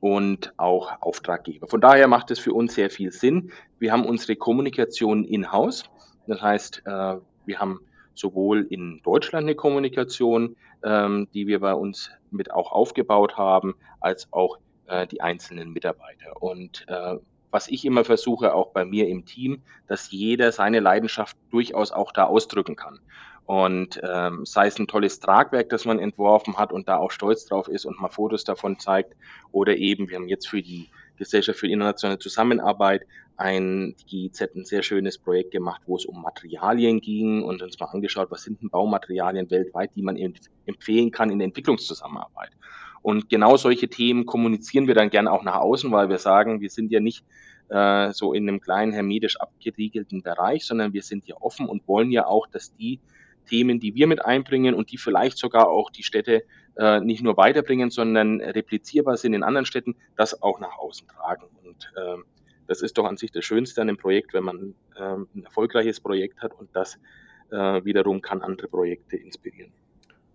und 0.00 0.52
auch 0.58 1.00
Auftraggeber. 1.00 1.66
Von 1.66 1.80
daher 1.80 2.08
macht 2.08 2.30
es 2.30 2.38
für 2.38 2.52
uns 2.52 2.74
sehr 2.74 2.90
viel 2.90 3.10
Sinn. 3.10 3.50
Wir 3.78 3.90
haben 3.90 4.04
unsere 4.04 4.36
Kommunikation 4.36 5.24
in-house. 5.24 5.84
Das 6.26 6.40
heißt, 6.40 6.82
äh, 6.84 7.16
wir 7.46 7.58
haben 7.58 7.80
sowohl 8.14 8.66
in 8.70 9.00
Deutschland 9.02 9.44
eine 9.44 9.54
Kommunikation, 9.54 10.56
ähm, 10.82 11.28
die 11.34 11.46
wir 11.46 11.60
bei 11.60 11.74
uns 11.74 12.10
mit 12.30 12.52
auch 12.52 12.72
aufgebaut 12.72 13.36
haben, 13.36 13.74
als 14.00 14.32
auch 14.32 14.58
äh, 14.86 15.06
die 15.06 15.20
einzelnen 15.20 15.72
Mitarbeiter. 15.72 16.42
Und 16.42 16.84
äh, 16.88 17.16
was 17.54 17.68
ich 17.68 17.84
immer 17.84 18.04
versuche, 18.04 18.52
auch 18.52 18.72
bei 18.72 18.84
mir 18.84 19.06
im 19.06 19.26
Team, 19.26 19.62
dass 19.86 20.10
jeder 20.10 20.50
seine 20.50 20.80
Leidenschaft 20.80 21.36
durchaus 21.52 21.92
auch 21.92 22.10
da 22.10 22.24
ausdrücken 22.24 22.74
kann. 22.74 22.98
Und 23.46 24.00
ähm, 24.02 24.44
sei 24.44 24.66
es 24.66 24.80
ein 24.80 24.88
tolles 24.88 25.20
Tragwerk, 25.20 25.68
das 25.68 25.84
man 25.84 26.00
entworfen 26.00 26.56
hat 26.56 26.72
und 26.72 26.88
da 26.88 26.96
auch 26.96 27.12
stolz 27.12 27.46
drauf 27.46 27.68
ist 27.68 27.84
und 27.84 28.00
mal 28.00 28.08
Fotos 28.08 28.42
davon 28.42 28.80
zeigt, 28.80 29.14
oder 29.52 29.76
eben, 29.76 30.08
wir 30.08 30.16
haben 30.16 30.26
jetzt 30.26 30.48
für 30.48 30.62
die 30.62 30.88
Gesellschaft 31.16 31.60
für 31.60 31.68
internationale 31.68 32.18
Zusammenarbeit 32.18 33.06
ein 33.36 33.94
GIZ 34.08 34.40
ein 34.56 34.64
sehr 34.64 34.82
schönes 34.82 35.16
Projekt 35.16 35.52
gemacht, 35.52 35.82
wo 35.86 35.94
es 35.94 36.06
um 36.06 36.22
Materialien 36.22 37.00
ging 37.00 37.44
und 37.44 37.62
uns 37.62 37.78
mal 37.78 37.86
angeschaut, 37.86 38.32
was 38.32 38.42
sind 38.42 38.62
denn 38.62 38.70
Baumaterialien 38.70 39.48
weltweit, 39.48 39.92
die 39.94 40.02
man 40.02 40.16
empfehlen 40.66 41.12
kann 41.12 41.30
in 41.30 41.38
der 41.38 41.46
Entwicklungszusammenarbeit. 41.46 42.50
Und 43.04 43.28
genau 43.28 43.58
solche 43.58 43.88
Themen 43.88 44.24
kommunizieren 44.24 44.86
wir 44.86 44.94
dann 44.94 45.10
gerne 45.10 45.30
auch 45.30 45.42
nach 45.42 45.56
außen, 45.56 45.92
weil 45.92 46.08
wir 46.08 46.16
sagen, 46.16 46.62
wir 46.62 46.70
sind 46.70 46.90
ja 46.90 47.00
nicht 47.00 47.22
äh, 47.68 48.14
so 48.14 48.32
in 48.32 48.48
einem 48.48 48.62
kleinen 48.62 48.94
hermetisch 48.94 49.38
abgeriegelten 49.38 50.22
Bereich, 50.22 50.64
sondern 50.64 50.94
wir 50.94 51.02
sind 51.02 51.26
ja 51.26 51.36
offen 51.38 51.68
und 51.68 51.86
wollen 51.86 52.10
ja 52.10 52.26
auch, 52.26 52.46
dass 52.46 52.74
die 52.74 53.00
Themen, 53.46 53.78
die 53.78 53.94
wir 53.94 54.06
mit 54.06 54.24
einbringen 54.24 54.74
und 54.74 54.90
die 54.90 54.96
vielleicht 54.96 55.36
sogar 55.36 55.68
auch 55.68 55.90
die 55.90 56.02
Städte 56.02 56.44
äh, 56.78 57.00
nicht 57.00 57.22
nur 57.22 57.36
weiterbringen, 57.36 57.90
sondern 57.90 58.40
replizierbar 58.40 59.18
sind 59.18 59.34
in 59.34 59.42
anderen 59.42 59.66
Städten, 59.66 59.96
das 60.16 60.42
auch 60.42 60.58
nach 60.58 60.78
außen 60.78 61.06
tragen. 61.06 61.44
Und 61.62 61.92
äh, 61.96 62.22
das 62.66 62.80
ist 62.80 62.96
doch 62.96 63.04
an 63.04 63.18
sich 63.18 63.32
das 63.32 63.44
Schönste 63.44 63.82
an 63.82 63.88
dem 63.88 63.98
Projekt, 63.98 64.32
wenn 64.32 64.44
man 64.44 64.74
äh, 64.96 65.02
ein 65.02 65.44
erfolgreiches 65.44 66.00
Projekt 66.00 66.40
hat 66.40 66.58
und 66.58 66.70
das 66.72 66.98
äh, 67.50 67.84
wiederum 67.84 68.22
kann 68.22 68.40
andere 68.40 68.68
Projekte 68.68 69.18
inspirieren. 69.18 69.72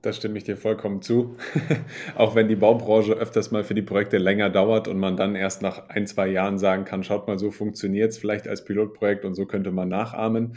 Da 0.02 0.14
stimme 0.14 0.38
ich 0.38 0.46
dir 0.46 0.56
vollkommen 0.56 1.02
zu. 1.02 1.36
Auch 2.16 2.34
wenn 2.34 2.48
die 2.48 2.56
Baubranche 2.56 3.14
öfters 3.14 3.52
mal 3.52 3.66
für 3.66 3.74
die 3.74 3.82
Projekte 3.82 4.18
länger 4.18 4.50
dauert 4.50 4.88
und 4.88 4.98
man 4.98 5.18
dann 5.18 5.36
erst 5.36 5.62
nach 5.62 5.90
ein, 5.90 6.08
zwei 6.08 6.28
Jahren 6.28 6.58
sagen 6.58 6.86
kann, 6.86 7.04
schaut 7.04 7.28
mal, 7.28 7.38
so 7.38 7.52
funktioniert 7.52 8.12
es 8.12 8.18
vielleicht 8.18 8.48
als 8.48 8.64
Pilotprojekt 8.64 9.26
und 9.26 9.36
so 9.36 9.46
könnte 9.46 9.72
man 9.72 9.90
nachahmen. 9.90 10.56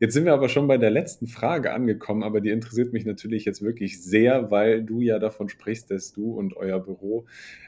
Jetzt 0.00 0.14
sind 0.14 0.24
wir 0.24 0.32
aber 0.32 0.48
schon 0.48 0.66
bei 0.66 0.78
der 0.78 0.88
letzten 0.88 1.26
Frage 1.26 1.74
angekommen, 1.74 2.22
aber 2.22 2.40
die 2.40 2.48
interessiert 2.48 2.94
mich 2.94 3.04
natürlich 3.04 3.44
jetzt 3.44 3.60
wirklich 3.60 4.02
sehr, 4.02 4.50
weil 4.50 4.82
du 4.82 5.02
ja 5.02 5.18
davon 5.18 5.50
sprichst, 5.50 5.90
dass 5.90 6.14
du 6.14 6.32
und 6.32 6.56
euer 6.56 6.80
Büro 6.80 7.26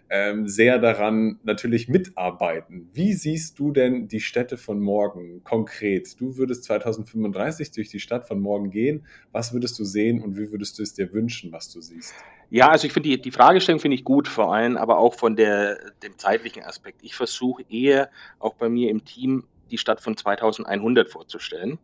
ähm, 0.08 0.48
sehr 0.48 0.78
daran 0.78 1.40
natürlich 1.42 1.88
mitarbeiten. 1.88 2.88
Wie 2.94 3.12
siehst 3.12 3.58
du 3.58 3.70
denn 3.70 4.08
die 4.08 4.20
Städte 4.20 4.56
von 4.56 4.80
morgen 4.80 5.44
konkret? 5.44 6.18
Du 6.18 6.38
würdest 6.38 6.64
2035 6.64 7.70
durch 7.72 7.90
die 7.90 8.00
Stadt 8.00 8.26
von 8.26 8.40
morgen 8.40 8.70
gehen. 8.70 9.04
Was 9.30 9.52
würdest 9.52 9.78
du 9.78 9.84
sehen 9.84 10.22
und 10.22 10.38
wie 10.38 10.50
würdest 10.50 10.78
du 10.78 10.82
es 10.82 10.94
dir 10.94 11.12
wünschen, 11.12 11.52
was 11.52 11.70
du 11.70 11.82
siehst? 11.82 12.14
Ja, 12.48 12.70
also 12.70 12.86
ich 12.86 12.94
finde 12.94 13.10
die, 13.10 13.20
die 13.20 13.30
Fragestellung 13.30 13.78
finde 13.78 13.96
ich 13.96 14.04
gut, 14.04 14.26
vor 14.26 14.54
allem 14.54 14.78
aber 14.78 14.96
auch 14.96 15.16
von 15.16 15.36
der, 15.36 15.78
dem 16.02 16.16
zeitlichen 16.16 16.62
Aspekt. 16.62 17.00
Ich 17.02 17.14
versuche 17.14 17.62
eher 17.68 18.08
auch 18.38 18.54
bei 18.54 18.70
mir 18.70 18.90
im 18.90 19.04
Team 19.04 19.44
die 19.70 19.76
Stadt 19.76 20.00
von 20.00 20.16
2100 20.16 21.10
vorzustellen. 21.10 21.78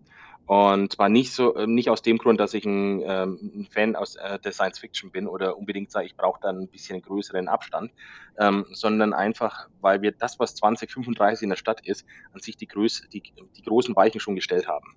Und 0.49 0.95
zwar 0.95 1.11
nicht 1.11 1.35
so, 1.35 1.55
äh, 1.57 1.67
nicht 1.67 1.91
aus 1.91 2.01
dem 2.01 2.17
Grund, 2.17 2.41
dass 2.41 2.55
ich 2.55 2.65
ein, 2.65 3.03
ähm, 3.05 3.69
Fan 3.71 3.95
aus 3.95 4.17
äh, 4.17 4.39
der 4.39 4.53
Science 4.53 4.79
Fiction 4.79 5.11
bin 5.11 5.29
oder 5.29 5.59
unbedingt 5.59 5.91
sage, 5.91 6.07
ich 6.07 6.17
brauche 6.17 6.41
da 6.41 6.49
ein 6.49 6.69
bisschen 6.69 7.03
größeren 7.03 7.49
Abstand, 7.49 7.93
ähm, 8.39 8.65
sondern 8.73 9.13
einfach, 9.13 9.69
weil 9.83 10.01
wir 10.01 10.11
das, 10.11 10.41
was 10.41 10.55
2035 10.55 11.43
in 11.43 11.51
der 11.51 11.57
Stadt 11.57 11.87
ist, 11.87 12.07
an 12.33 12.41
sich 12.41 12.57
die, 12.57 12.67
Größe, 12.67 13.11
die, 13.11 13.23
die 13.59 13.63
großen 13.63 13.95
Weichen 13.95 14.21
schon 14.21 14.37
gestellt 14.37 14.69
haben. 14.69 14.97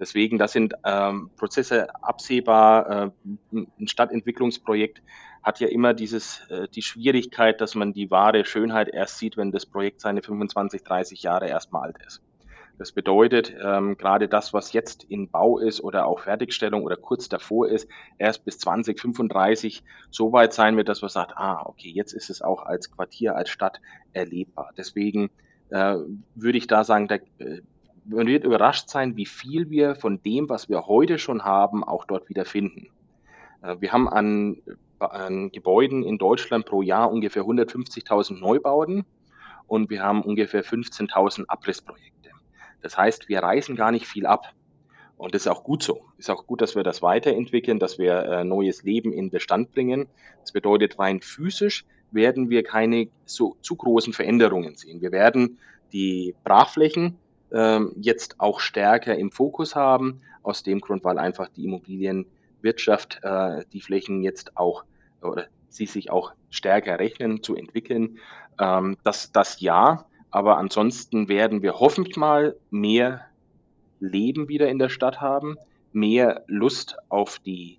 Deswegen, 0.00 0.36
das 0.36 0.50
sind 0.50 0.74
ähm, 0.84 1.30
Prozesse 1.36 1.94
absehbar. 2.02 2.90
Äh, 2.90 3.10
ein 3.52 3.86
Stadtentwicklungsprojekt 3.86 5.00
hat 5.44 5.60
ja 5.60 5.68
immer 5.68 5.94
dieses, 5.94 6.40
äh, 6.50 6.66
die 6.74 6.82
Schwierigkeit, 6.82 7.60
dass 7.60 7.76
man 7.76 7.92
die 7.92 8.10
wahre 8.10 8.44
Schönheit 8.44 8.88
erst 8.88 9.18
sieht, 9.18 9.36
wenn 9.36 9.52
das 9.52 9.64
Projekt 9.64 10.00
seine 10.00 10.22
25, 10.22 10.82
30 10.82 11.22
Jahre 11.22 11.46
erstmal 11.46 11.84
alt 11.84 11.98
ist. 12.04 12.20
Das 12.78 12.92
bedeutet, 12.92 13.54
ähm, 13.60 13.96
gerade 13.96 14.28
das, 14.28 14.54
was 14.54 14.72
jetzt 14.72 15.02
in 15.02 15.28
Bau 15.30 15.58
ist 15.58 15.80
oder 15.82 16.06
auch 16.06 16.20
Fertigstellung 16.20 16.84
oder 16.84 16.96
kurz 16.96 17.28
davor 17.28 17.68
ist, 17.68 17.88
erst 18.18 18.44
bis 18.44 18.58
2035 18.58 19.82
so 20.10 20.32
weit 20.32 20.52
sein 20.52 20.76
wird, 20.76 20.88
dass 20.88 21.02
man 21.02 21.08
sagt, 21.08 21.36
ah, 21.36 21.60
okay, 21.64 21.90
jetzt 21.90 22.12
ist 22.12 22.30
es 22.30 22.40
auch 22.40 22.62
als 22.62 22.92
Quartier, 22.92 23.34
als 23.34 23.50
Stadt 23.50 23.80
erlebbar. 24.12 24.70
Deswegen 24.76 25.28
äh, 25.70 25.96
würde 26.36 26.58
ich 26.58 26.68
da 26.68 26.84
sagen, 26.84 27.08
da, 27.08 27.16
äh, 27.16 27.62
man 28.04 28.28
wird 28.28 28.44
überrascht 28.44 28.88
sein, 28.88 29.16
wie 29.16 29.26
viel 29.26 29.70
wir 29.70 29.96
von 29.96 30.22
dem, 30.22 30.48
was 30.48 30.68
wir 30.68 30.86
heute 30.86 31.18
schon 31.18 31.44
haben, 31.44 31.82
auch 31.82 32.04
dort 32.04 32.28
wieder 32.28 32.44
finden. 32.44 32.90
Äh, 33.62 33.76
wir 33.80 33.92
haben 33.92 34.08
an, 34.08 34.62
an 35.00 35.50
Gebäuden 35.50 36.04
in 36.04 36.16
Deutschland 36.16 36.64
pro 36.64 36.82
Jahr 36.82 37.10
ungefähr 37.10 37.42
150.000 37.42 38.38
Neubauten 38.38 39.04
und 39.66 39.90
wir 39.90 40.02
haben 40.02 40.22
ungefähr 40.22 40.64
15.000 40.64 41.46
Abrissprojekte. 41.48 42.17
Das 42.82 42.96
heißt, 42.96 43.28
wir 43.28 43.40
reißen 43.40 43.76
gar 43.76 43.92
nicht 43.92 44.06
viel 44.06 44.26
ab. 44.26 44.52
Und 45.16 45.34
das 45.34 45.42
ist 45.42 45.48
auch 45.48 45.64
gut 45.64 45.82
so. 45.82 46.04
Ist 46.16 46.30
auch 46.30 46.46
gut, 46.46 46.60
dass 46.60 46.76
wir 46.76 46.84
das 46.84 47.02
weiterentwickeln, 47.02 47.78
dass 47.78 47.98
wir 47.98 48.22
äh, 48.24 48.44
neues 48.44 48.84
Leben 48.84 49.12
in 49.12 49.30
Bestand 49.30 49.72
bringen. 49.72 50.06
Das 50.40 50.52
bedeutet, 50.52 50.98
rein 50.98 51.20
physisch 51.20 51.84
werden 52.12 52.50
wir 52.50 52.62
keine 52.62 53.08
so 53.24 53.56
zu 53.60 53.76
großen 53.76 54.12
Veränderungen 54.12 54.76
sehen. 54.76 55.00
Wir 55.00 55.12
werden 55.12 55.58
die 55.92 56.34
Brachflächen 56.44 57.18
äh, 57.50 57.80
jetzt 57.96 58.38
auch 58.38 58.60
stärker 58.60 59.16
im 59.16 59.30
Fokus 59.30 59.74
haben, 59.74 60.20
aus 60.42 60.62
dem 60.62 60.80
Grund, 60.80 61.04
weil 61.04 61.18
einfach 61.18 61.48
die 61.48 61.64
Immobilienwirtschaft 61.64 63.20
äh, 63.22 63.64
die 63.72 63.80
Flächen 63.80 64.22
jetzt 64.22 64.56
auch 64.56 64.84
oder 65.20 65.46
sie 65.68 65.86
sich 65.86 66.10
auch 66.10 66.32
stärker 66.50 66.98
rechnen 66.98 67.42
zu 67.42 67.54
entwickeln. 67.54 68.18
Ähm, 68.58 68.96
das, 69.02 69.32
das 69.32 69.60
ja, 69.60 70.06
aber 70.30 70.58
ansonsten 70.58 71.28
werden 71.28 71.62
wir 71.62 71.74
hoffentlich 71.80 72.16
mal 72.16 72.56
mehr 72.70 73.24
Leben 74.00 74.48
wieder 74.48 74.68
in 74.68 74.78
der 74.78 74.88
Stadt 74.88 75.20
haben, 75.20 75.56
mehr 75.92 76.44
Lust 76.46 76.96
auf 77.08 77.38
die 77.38 77.78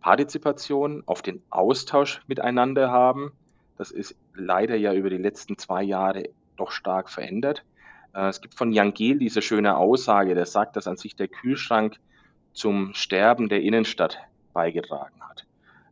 Partizipation, 0.00 1.02
auf 1.06 1.22
den 1.22 1.42
Austausch 1.50 2.22
miteinander 2.26 2.90
haben. 2.90 3.32
Das 3.76 3.90
ist 3.90 4.14
leider 4.34 4.76
ja 4.76 4.92
über 4.92 5.10
die 5.10 5.18
letzten 5.18 5.58
zwei 5.58 5.82
Jahre 5.82 6.28
doch 6.56 6.70
stark 6.70 7.10
verändert. 7.10 7.64
Äh, 8.14 8.28
es 8.28 8.40
gibt 8.40 8.54
von 8.54 8.72
Jan 8.72 8.94
Gehl 8.94 9.18
diese 9.18 9.42
schöne 9.42 9.76
Aussage, 9.76 10.34
der 10.34 10.46
sagt, 10.46 10.76
dass 10.76 10.86
an 10.86 10.96
sich 10.96 11.16
der 11.16 11.28
Kühlschrank 11.28 11.98
zum 12.52 12.94
Sterben 12.94 13.48
der 13.48 13.62
Innenstadt 13.62 14.18
beigetragen 14.52 15.20
hat. 15.28 15.44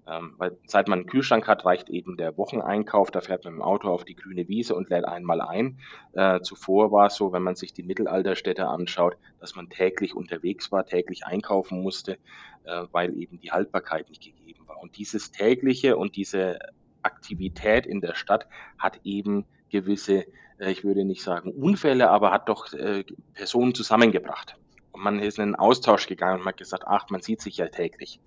Ähm, 0.07 0.35
weil 0.37 0.57
seit 0.67 0.89
man 0.89 1.01
einen 1.01 1.09
Kühlschrank 1.09 1.47
hat, 1.47 1.65
reicht 1.65 1.89
eben 1.89 2.17
der 2.17 2.37
Wocheneinkauf. 2.37 3.11
Da 3.11 3.21
fährt 3.21 3.45
man 3.45 3.55
dem 3.55 3.63
Auto 3.63 3.89
auf 3.89 4.05
die 4.05 4.17
grüne 4.17 4.49
Wiese 4.49 4.75
und 4.75 4.91
lädt 4.91 5.05
einmal 5.05 5.41
ein. 5.41 5.79
Äh, 6.13 6.41
zuvor 6.41 6.91
war 6.91 7.07
es 7.07 7.15
so, 7.15 7.33
wenn 7.33 7.43
man 7.43 7.55
sich 7.55 7.73
die 7.73 7.85
Mittelalterstädte 7.85 8.67
anschaut, 8.67 9.17
dass 9.41 9.55
man 9.55 9.69
täglich 9.71 10.15
unterwegs 10.15 10.73
war, 10.73 10.85
täglich 10.87 11.25
einkaufen 11.25 11.81
musste, 11.83 12.19
äh, 12.65 12.83
weil 12.91 13.17
eben 13.17 13.41
die 13.41 13.53
Haltbarkeit 13.53 14.09
nicht 14.09 14.23
gegeben 14.23 14.67
war. 14.67 14.81
Und 14.83 14.97
dieses 14.97 15.31
tägliche 15.31 15.97
und 15.97 16.17
diese 16.17 16.59
Aktivität 17.03 17.87
in 17.87 18.01
der 18.01 18.15
Stadt 18.15 18.49
hat 18.79 19.01
eben 19.05 19.45
gewisse, 19.71 20.27
äh, 20.59 20.73
ich 20.73 20.83
würde 20.83 21.05
nicht 21.05 21.23
sagen 21.23 21.53
Unfälle, 21.53 22.11
aber 22.11 22.33
hat 22.33 22.49
doch 22.49 22.73
äh, 22.73 23.05
Personen 23.35 23.75
zusammengebracht. 23.75 24.57
Und 24.93 25.03
man 25.03 25.19
ist 25.19 25.39
in 25.39 25.45
einen 25.45 25.55
Austausch 25.55 26.07
gegangen 26.07 26.41
und 26.41 26.47
hat 26.47 26.57
gesagt, 26.57 26.85
ach, 26.87 27.09
man 27.11 27.23
sieht 27.23 27.41
sich 27.41 27.57
ja 27.57 27.69
täglich. 27.69 28.21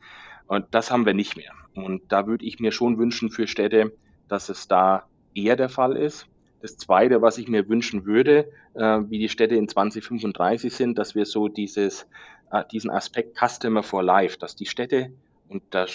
Und 0.48 0.66
das 0.72 0.92
haben 0.92 1.06
wir 1.06 1.14
nicht 1.14 1.38
mehr. 1.38 1.52
Und 1.76 2.12
da 2.12 2.28
würde 2.28 2.46
ich 2.46 2.60
mir 2.60 2.72
schon 2.72 2.98
wünschen 2.98 3.30
für 3.30 3.48
Städte, 3.48 3.94
dass 4.28 4.50
es 4.50 4.68
da 4.68 5.08
eher 5.34 5.56
der 5.56 5.70
Fall 5.70 5.96
ist. 5.96 6.28
Das 6.62 6.78
Zweite, 6.78 7.22
was 7.22 7.38
ich 7.38 7.48
mir 7.48 7.70
wünschen 7.70 8.06
würde, 8.06 8.52
äh, 8.74 9.00
wie 9.08 9.20
die 9.20 9.30
Städte 9.30 9.56
in 9.56 9.68
2035 9.68 10.74
sind, 10.74 10.98
dass 10.98 11.14
wir 11.14 11.26
so 11.26 11.48
dieses, 11.48 12.08
äh, 12.52 12.64
diesen 12.72 12.90
Aspekt 12.90 13.38
Customer 13.38 13.84
for 13.84 14.02
Life, 14.02 14.38
dass 14.40 14.56
die 14.56 14.66
Städte, 14.66 15.12
und 15.48 15.62
da 15.70 15.86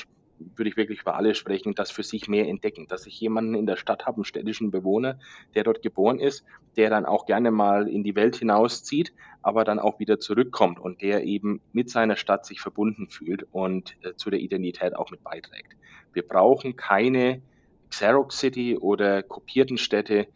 würde 0.57 0.70
ich 0.70 0.76
wirklich 0.76 1.03
über 1.03 1.16
alle 1.16 1.35
sprechen, 1.35 1.74
das 1.74 1.90
für 1.90 2.03
sich 2.03 2.29
mehr 2.29 2.48
entdecken, 2.48 2.87
dass 2.88 3.07
ich 3.07 3.20
jemanden 3.20 3.55
in 3.55 3.66
der 3.66 3.76
Stadt 3.76 4.07
habe, 4.07 4.16
einen 4.16 4.24
städtischen 4.24 4.70
Bewohner, 4.70 5.18
der 5.55 5.64
dort 5.64 5.83
geboren 5.83 6.18
ist, 6.18 6.44
der 6.76 6.90
dann 6.90 7.07
auch 7.07 7.26
gerne 7.26 7.50
mal 7.50 7.88
in 7.88 8.03
die 8.03 8.14
Welt 8.14 8.37
hinauszieht, 8.37 9.12
aber 9.42 9.64
dann 9.64 9.79
auch 9.79 9.98
wieder 9.98 10.18
zurückkommt 10.18 10.79
und 10.79 11.03
der 11.03 11.24
eben 11.24 11.61
mit 11.72 11.90
seiner 11.90 12.16
Stadt 12.16 12.46
sich 12.46 12.61
verbunden 12.61 13.09
fühlt 13.09 13.46
und 13.53 13.96
äh, 14.03 14.14
zu 14.16 14.31
der 14.31 14.40
Identität 14.40 14.96
auch 14.96 15.11
mit 15.11 15.22
beiträgt. 15.22 15.76
Wir 16.12 16.26
brauchen 16.26 16.76
keine 16.76 17.42
Xerox 17.90 18.38
City 18.38 18.76
oder 18.76 19.22
kopierten 19.22 19.79
Städte, 19.79 20.29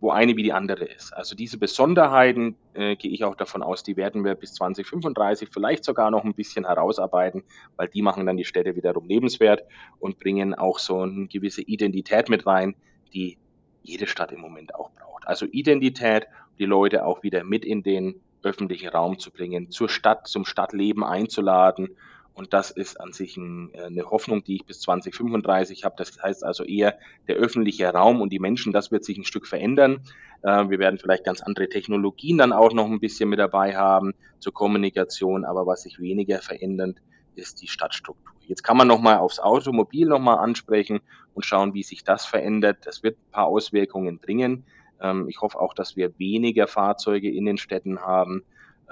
wo 0.00 0.10
eine 0.10 0.36
wie 0.36 0.42
die 0.42 0.52
andere 0.52 0.84
ist. 0.84 1.12
Also 1.12 1.34
diese 1.34 1.58
Besonderheiten 1.58 2.56
äh, 2.74 2.96
gehe 2.96 3.10
ich 3.10 3.24
auch 3.24 3.34
davon 3.34 3.62
aus, 3.62 3.82
die 3.82 3.96
werden 3.96 4.24
wir 4.24 4.34
bis 4.34 4.54
2035 4.54 5.48
vielleicht 5.52 5.84
sogar 5.84 6.10
noch 6.10 6.24
ein 6.24 6.34
bisschen 6.34 6.66
herausarbeiten, 6.66 7.44
weil 7.76 7.88
die 7.88 8.02
machen 8.02 8.26
dann 8.26 8.36
die 8.36 8.44
Städte 8.44 8.76
wiederum 8.76 9.06
lebenswert 9.06 9.62
und 9.98 10.18
bringen 10.18 10.54
auch 10.54 10.78
so 10.78 11.00
eine 11.00 11.26
gewisse 11.26 11.62
Identität 11.62 12.28
mit 12.28 12.46
rein, 12.46 12.74
die 13.12 13.38
jede 13.82 14.06
Stadt 14.06 14.32
im 14.32 14.40
Moment 14.40 14.74
auch 14.74 14.90
braucht. 14.90 15.26
Also 15.26 15.46
Identität, 15.46 16.26
die 16.58 16.64
Leute 16.64 17.04
auch 17.04 17.22
wieder 17.22 17.44
mit 17.44 17.64
in 17.64 17.82
den 17.82 18.20
öffentlichen 18.42 18.88
Raum 18.88 19.18
zu 19.18 19.30
bringen, 19.30 19.70
zur 19.70 19.88
Stadt, 19.88 20.26
zum 20.28 20.44
Stadtleben 20.44 21.04
einzuladen 21.04 21.96
und 22.36 22.52
das 22.52 22.70
ist 22.70 23.00
an 23.00 23.12
sich 23.12 23.36
ein, 23.38 23.72
äh, 23.72 23.84
eine 23.84 24.10
Hoffnung, 24.10 24.44
die 24.44 24.56
ich 24.56 24.66
bis 24.66 24.80
2035 24.82 25.84
habe. 25.84 25.94
Das 25.96 26.22
heißt 26.22 26.44
also 26.44 26.64
eher 26.64 26.98
der 27.28 27.36
öffentliche 27.36 27.88
Raum 27.88 28.20
und 28.20 28.30
die 28.30 28.38
Menschen, 28.38 28.72
das 28.74 28.92
wird 28.92 29.04
sich 29.04 29.16
ein 29.16 29.24
Stück 29.24 29.46
verändern. 29.46 30.02
Äh, 30.42 30.68
wir 30.68 30.78
werden 30.78 30.98
vielleicht 30.98 31.24
ganz 31.24 31.40
andere 31.40 31.68
Technologien 31.68 32.36
dann 32.36 32.52
auch 32.52 32.74
noch 32.74 32.86
ein 32.86 33.00
bisschen 33.00 33.30
mit 33.30 33.38
dabei 33.38 33.74
haben 33.74 34.12
zur 34.38 34.52
Kommunikation, 34.52 35.46
aber 35.46 35.66
was 35.66 35.82
sich 35.82 35.98
weniger 35.98 36.40
verändert, 36.40 36.98
ist 37.36 37.62
die 37.62 37.68
Stadtstruktur. 37.68 38.34
Jetzt 38.46 38.62
kann 38.62 38.76
man 38.76 38.86
nochmal 38.86 39.16
aufs 39.16 39.40
Automobil 39.40 40.06
nochmal 40.06 40.38
ansprechen 40.38 41.00
und 41.32 41.46
schauen, 41.46 41.72
wie 41.72 41.82
sich 41.82 42.04
das 42.04 42.26
verändert. 42.26 42.78
Das 42.84 43.02
wird 43.02 43.16
ein 43.16 43.30
paar 43.32 43.46
Auswirkungen 43.46 44.18
bringen. 44.18 44.64
Ähm, 45.00 45.26
ich 45.28 45.40
hoffe 45.40 45.58
auch, 45.58 45.72
dass 45.72 45.96
wir 45.96 46.18
weniger 46.18 46.66
Fahrzeuge 46.66 47.30
in 47.30 47.46
den 47.46 47.56
Städten 47.56 48.00
haben, 48.00 48.44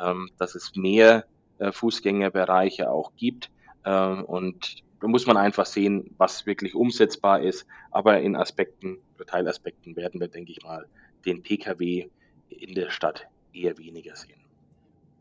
ähm, 0.02 0.30
dass 0.38 0.54
es 0.54 0.74
mehr 0.74 1.24
äh, 1.58 1.72
Fußgängerbereiche 1.72 2.90
auch 2.90 3.12
gibt. 3.16 3.50
Ähm, 3.84 4.24
und 4.24 4.82
da 5.00 5.08
muss 5.08 5.26
man 5.26 5.36
einfach 5.36 5.66
sehen, 5.66 6.14
was 6.16 6.46
wirklich 6.46 6.74
umsetzbar 6.74 7.40
ist. 7.40 7.66
Aber 7.90 8.20
in 8.20 8.36
Aspekten, 8.36 8.98
Teilaspekten 9.26 9.96
werden 9.96 10.20
wir, 10.20 10.28
denke 10.28 10.52
ich 10.52 10.62
mal, 10.62 10.86
den 11.24 11.42
Pkw 11.42 12.08
in 12.48 12.74
der 12.74 12.90
Stadt 12.90 13.26
eher 13.52 13.76
weniger 13.78 14.16
sehen. 14.16 14.44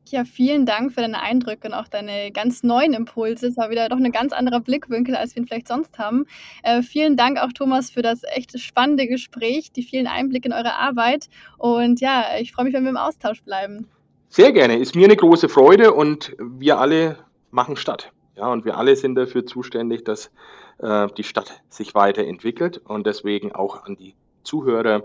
Ja, 0.10 0.26
vielen 0.26 0.66
Dank 0.66 0.92
für 0.92 1.02
deine 1.02 1.22
Eindrücke 1.22 1.68
und 1.68 1.74
auch 1.74 1.88
deine 1.88 2.32
ganz 2.32 2.62
neuen 2.62 2.94
Impulse. 2.94 3.48
Es 3.48 3.58
war 3.58 3.70
wieder 3.70 3.88
doch 3.88 3.98
ein 3.98 4.12
ganz 4.12 4.34
anderer 4.34 4.60
Blickwinkel, 4.60 5.16
als 5.16 5.34
wir 5.34 5.42
ihn 5.42 5.48
vielleicht 5.48 5.70
sonst 5.70 5.98
haben. 5.98 6.26
Äh, 6.62 6.82
vielen 6.82 7.16
Dank 7.16 7.40
auch, 7.40 7.54
Thomas, 7.54 7.90
für 7.90 8.02
das 8.02 8.22
echt 8.36 8.60
spannende 8.60 9.08
Gespräch, 9.08 9.72
die 9.72 9.82
vielen 9.82 10.08
Einblicke 10.08 10.50
in 10.50 10.54
eure 10.54 10.76
Arbeit. 10.76 11.30
Und 11.58 12.02
ja, 12.02 12.26
ich 12.40 12.52
freue 12.52 12.66
mich, 12.66 12.74
wenn 12.74 12.84
wir 12.84 12.90
im 12.90 12.98
Austausch 12.98 13.44
bleiben. 13.44 13.88
Sehr 14.34 14.52
gerne. 14.52 14.80
Ist 14.80 14.96
mir 14.96 15.06
eine 15.06 15.16
große 15.16 15.48
Freude 15.48 15.94
und 15.94 16.36
wir 16.40 16.80
alle 16.80 17.20
machen 17.52 17.76
Stadt. 17.76 18.12
Ja, 18.36 18.48
und 18.48 18.66
wir 18.66 18.80
alle 18.80 18.96
sind 18.96 19.14
dafür 19.14 19.46
zuständig, 19.46 20.06
dass 20.06 20.32
äh, 20.80 21.08
die 21.16 21.24
Stadt 21.24 21.62
sich 21.70 21.94
weiterentwickelt 21.94 22.80
und 22.80 23.06
deswegen 23.06 23.52
auch 23.52 23.84
an 23.84 23.96
die 23.96 24.16
Zuhörer. 24.42 25.04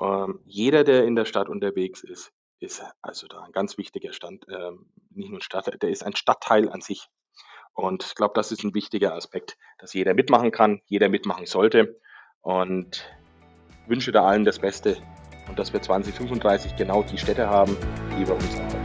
Äh, 0.00 0.26
jeder, 0.46 0.84
der 0.84 1.04
in 1.04 1.16
der 1.16 1.24
Stadt 1.24 1.48
unterwegs 1.48 2.04
ist, 2.04 2.30
ist 2.60 2.80
also 3.02 3.26
da 3.26 3.40
ein 3.42 3.50
ganz 3.50 3.76
wichtiger 3.76 4.12
Stand, 4.12 4.46
äh, 4.46 4.70
nicht 5.10 5.32
nur 5.32 5.42
Stadt, 5.42 5.82
der 5.82 5.90
ist 5.90 6.06
ein 6.06 6.14
Stadtteil 6.14 6.70
an 6.70 6.80
sich. 6.80 7.08
Und 7.72 8.04
ich 8.04 8.14
glaube, 8.14 8.34
das 8.36 8.52
ist 8.52 8.62
ein 8.62 8.72
wichtiger 8.72 9.16
Aspekt, 9.16 9.58
dass 9.80 9.94
jeder 9.94 10.14
mitmachen 10.14 10.52
kann, 10.52 10.80
jeder 10.86 11.08
mitmachen 11.08 11.46
sollte. 11.46 11.98
Und 12.40 13.04
wünsche 13.88 14.12
da 14.12 14.24
allen 14.26 14.44
das 14.44 14.60
Beste 14.60 14.96
und 15.50 15.58
dass 15.58 15.72
wir 15.72 15.82
2035 15.82 16.76
genau 16.76 17.02
die 17.02 17.18
Städte 17.18 17.48
haben, 17.48 17.76
die 18.16 18.26
wir 18.26 18.34
uns 18.34 18.54
arbeiten. 18.54 18.79